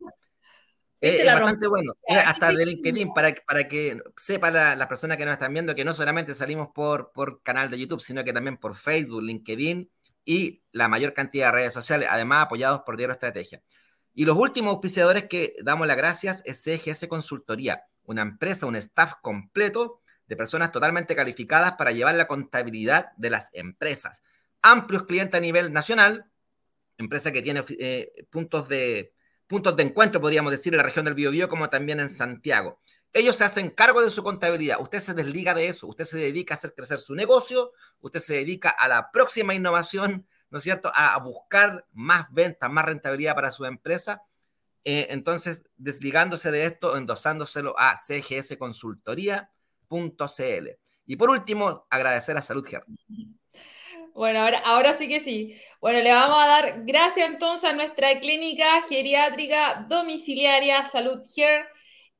[1.05, 1.93] Es, bastante bueno.
[2.07, 5.85] hasta de LinkedIn, para, para que sepa la, la persona que nos están viendo que
[5.85, 9.89] no solamente salimos por, por canal de YouTube, sino que también por Facebook, LinkedIn
[10.25, 13.61] y la mayor cantidad de redes sociales, además apoyados por Diario Estrategia.
[14.15, 19.13] Y los últimos auspiciadores que damos las gracias es CGS Consultoría, una empresa, un staff
[19.21, 24.23] completo de personas totalmente calificadas para llevar la contabilidad de las empresas.
[24.61, 26.25] Amplios clientes a nivel nacional,
[26.97, 29.13] empresa que tiene eh, puntos de
[29.47, 32.79] puntos de encuentro, podríamos decir, en la región del Biobío, como también en Santiago.
[33.13, 34.81] Ellos se hacen cargo de su contabilidad.
[34.81, 35.87] Usted se desliga de eso.
[35.87, 37.71] Usted se dedica a hacer crecer su negocio.
[38.01, 40.91] Usted se dedica a la próxima innovación, ¿no es cierto?
[40.93, 44.23] A, buscar más ventas, más rentabilidad para su empresa.
[44.83, 50.69] Eh, entonces, desligándose de esto, endosándoselo a cgsconsultoría.cl.
[51.05, 52.67] Y por último, agradecer a Salud.
[54.15, 55.59] Bueno, ahora, ahora sí que sí.
[55.81, 61.65] Bueno, le vamos a dar gracias entonces a nuestra clínica geriátrica domiciliaria Salud Here,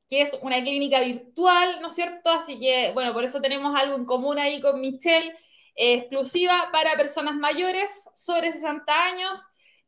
[0.08, 2.30] que es una clínica virtual, ¿no es cierto?
[2.30, 5.34] Así que, bueno, por eso tenemos algo en común ahí con Michelle,
[5.74, 9.42] exclusiva para personas mayores sobre 60 años.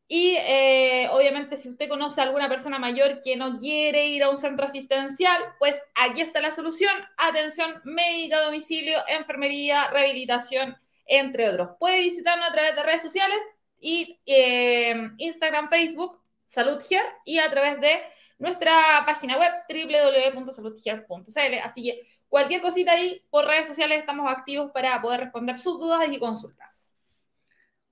[0.08, 4.30] Y eh, obviamente si usted conoce a alguna persona mayor que no quiere ir a
[4.30, 6.94] un centro asistencial, pues aquí está la solución.
[7.18, 10.78] Atención médica, domicilio, enfermería, rehabilitación
[11.08, 11.70] entre otros.
[11.80, 13.38] Puede visitarnos a través de redes sociales
[13.80, 16.82] y eh, Instagram, Facebook, Salud
[17.24, 18.00] y a través de
[18.38, 21.54] nuestra página web www.saludhere.cl.
[21.62, 26.08] Así que cualquier cosita ahí por redes sociales estamos activos para poder responder sus dudas
[26.10, 26.94] y consultas.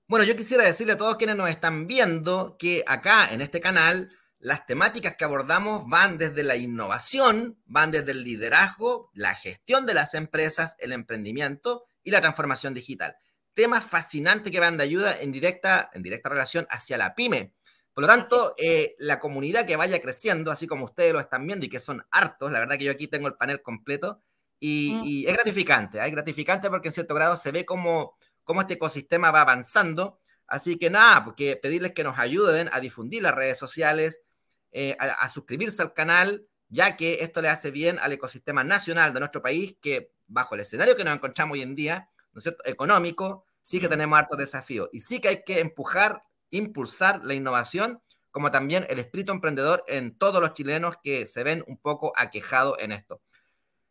[0.07, 4.09] Bueno, yo quisiera decirle a todos quienes nos están viendo que acá en este canal
[4.39, 9.93] las temáticas que abordamos van desde la innovación, van desde el liderazgo, la gestión de
[9.93, 13.17] las empresas, el emprendimiento y la transformación digital.
[13.53, 17.53] Temas fascinantes que van de ayuda en directa, en directa relación hacia la pyme.
[17.93, 21.65] Por lo tanto, eh, la comunidad que vaya creciendo, así como ustedes lo están viendo
[21.65, 24.21] y que son hartos, la verdad que yo aquí tengo el panel completo
[24.57, 25.03] y, mm.
[25.03, 29.29] y es gratificante, es gratificante porque en cierto grado se ve como cómo este ecosistema
[29.31, 30.21] va avanzando.
[30.47, 34.21] Así que nada, porque pedirles que nos ayuden a difundir las redes sociales,
[34.71, 39.19] eh, a, suscribirse al canal, ya que esto le hace bien al ecosistema nacional de
[39.19, 42.63] nuestro país, que bajo el escenario que nos encontramos hoy en día, ¿no es cierto?,
[42.65, 48.01] económico, sí que tenemos hartos desafíos y sí que hay que empujar, impulsar la innovación,
[48.31, 52.77] como también el espíritu emprendedor en todos los chilenos que se ven un poco aquejados
[52.79, 53.21] en esto.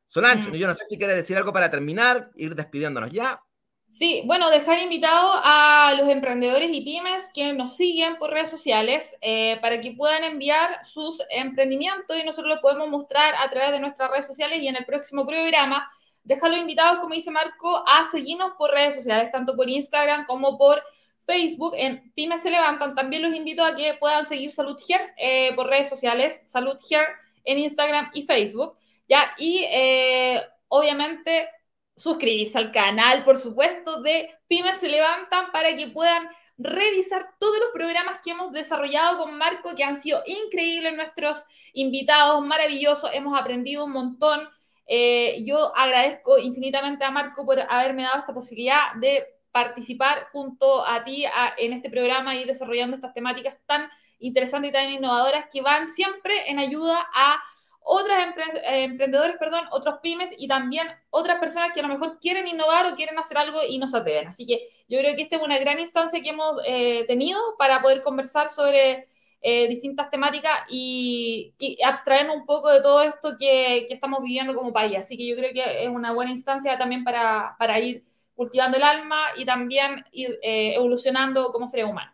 [0.06, 3.42] Solange, yo no sé si quiere decir algo para terminar, ir despidiéndonos ya.
[3.88, 9.16] Sí, bueno, dejar invitado a los emprendedores y pymes que nos siguen por redes sociales
[9.20, 13.80] eh, para que puedan enviar sus emprendimientos y nosotros los podemos mostrar a través de
[13.80, 15.88] nuestras redes sociales y en el próximo programa
[16.26, 20.82] dejarlos invitados, como dice Marco, a seguirnos por redes sociales, tanto por Instagram como por
[21.24, 21.74] Facebook.
[21.76, 22.94] En Pymes se levantan.
[22.94, 27.06] También los invito a que puedan seguir Salud Here eh, por redes sociales, Salud Here
[27.44, 28.76] en Instagram y Facebook.
[29.08, 31.48] Ya, y eh, obviamente
[31.96, 37.70] suscribirse al canal, por supuesto, de Pymes se levantan para que puedan revisar todos los
[37.72, 43.84] programas que hemos desarrollado con Marco, que han sido increíbles nuestros invitados, maravillosos, hemos aprendido
[43.84, 44.48] un montón.
[44.86, 51.02] Eh, yo agradezco infinitamente a Marco por haberme dado esta posibilidad de participar junto a
[51.02, 51.24] ti
[51.56, 56.50] en este programa y desarrollando estas temáticas tan interesantes y tan innovadoras que van siempre
[56.50, 57.40] en ayuda a
[57.88, 62.48] otros eh, emprendedores, perdón, otros pymes y también otras personas que a lo mejor quieren
[62.48, 64.26] innovar o quieren hacer algo y no se atreven.
[64.26, 67.80] Así que yo creo que esta es una gran instancia que hemos eh, tenido para
[67.80, 69.06] poder conversar sobre
[69.48, 74.54] eh, distintas temáticas y, y, abstraernos un poco de todo esto que, que, estamos viviendo
[74.54, 74.96] como país.
[74.98, 78.82] Así que yo creo que es una buena instancia también para, para ir cultivando el
[78.82, 82.12] alma y también ir evolucionando como seres humanos.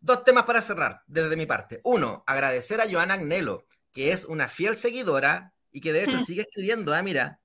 [0.00, 1.80] Dos temas para cerrar desde mi parte.
[1.82, 6.42] Uno, agradecer a Joana Agnelo que es una fiel seguidora y que de hecho sigue
[6.42, 7.40] escribiendo, ah, mira,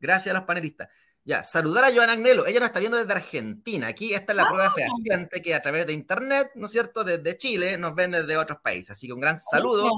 [0.00, 0.88] gracias a los panelistas.
[1.28, 3.88] Ya, saludar a Joana Agnelo, ella nos está viendo desde Argentina.
[3.88, 4.70] Aquí esta es la prueba ah.
[4.74, 8.60] fehaciente que a través de internet, ¿no es cierto?, desde Chile nos ven desde otros
[8.62, 8.92] países.
[8.92, 9.90] Así que un gran saludo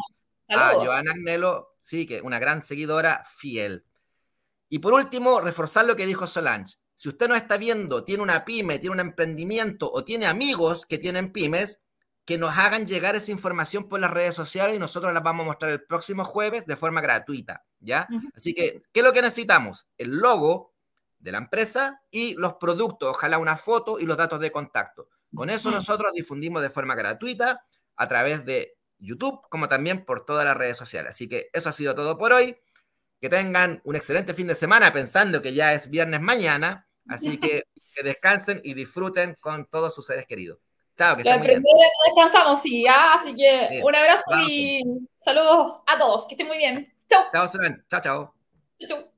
[0.48, 3.84] a Joana Agnelo, sí, que una gran seguidora fiel.
[4.68, 6.78] Y por último, reforzar lo que dijo Solange.
[6.96, 10.98] Si usted no está viendo, tiene una pyme, tiene un emprendimiento o tiene amigos que
[10.98, 11.80] tienen pymes,
[12.24, 15.46] que nos hagan llegar esa información por las redes sociales y nosotros las vamos a
[15.46, 18.08] mostrar el próximo jueves de forma gratuita, ¿ya?
[18.34, 19.86] Así que, ¿qué es lo que necesitamos?
[19.96, 20.69] El logo
[21.20, 25.08] de la empresa y los productos, ojalá una foto y los datos de contacto.
[25.34, 27.64] Con eso nosotros difundimos de forma gratuita
[27.94, 31.14] a través de YouTube, como también por todas las redes sociales.
[31.14, 32.56] Así que eso ha sido todo por hoy.
[33.20, 36.88] Que tengan un excelente fin de semana pensando que ya es viernes mañana.
[37.06, 37.64] Así que
[37.94, 40.58] que descansen y disfruten con todos sus seres queridos.
[40.96, 41.40] Chao, que Los
[42.06, 43.14] descansamos, sí, ¿ah?
[43.18, 44.82] así que un abrazo y
[45.18, 46.92] saludos a todos, que estén muy bien.
[47.08, 47.24] Chao.
[47.32, 47.46] Chao,
[47.88, 48.34] Chao, chao.
[48.86, 49.10] Chao.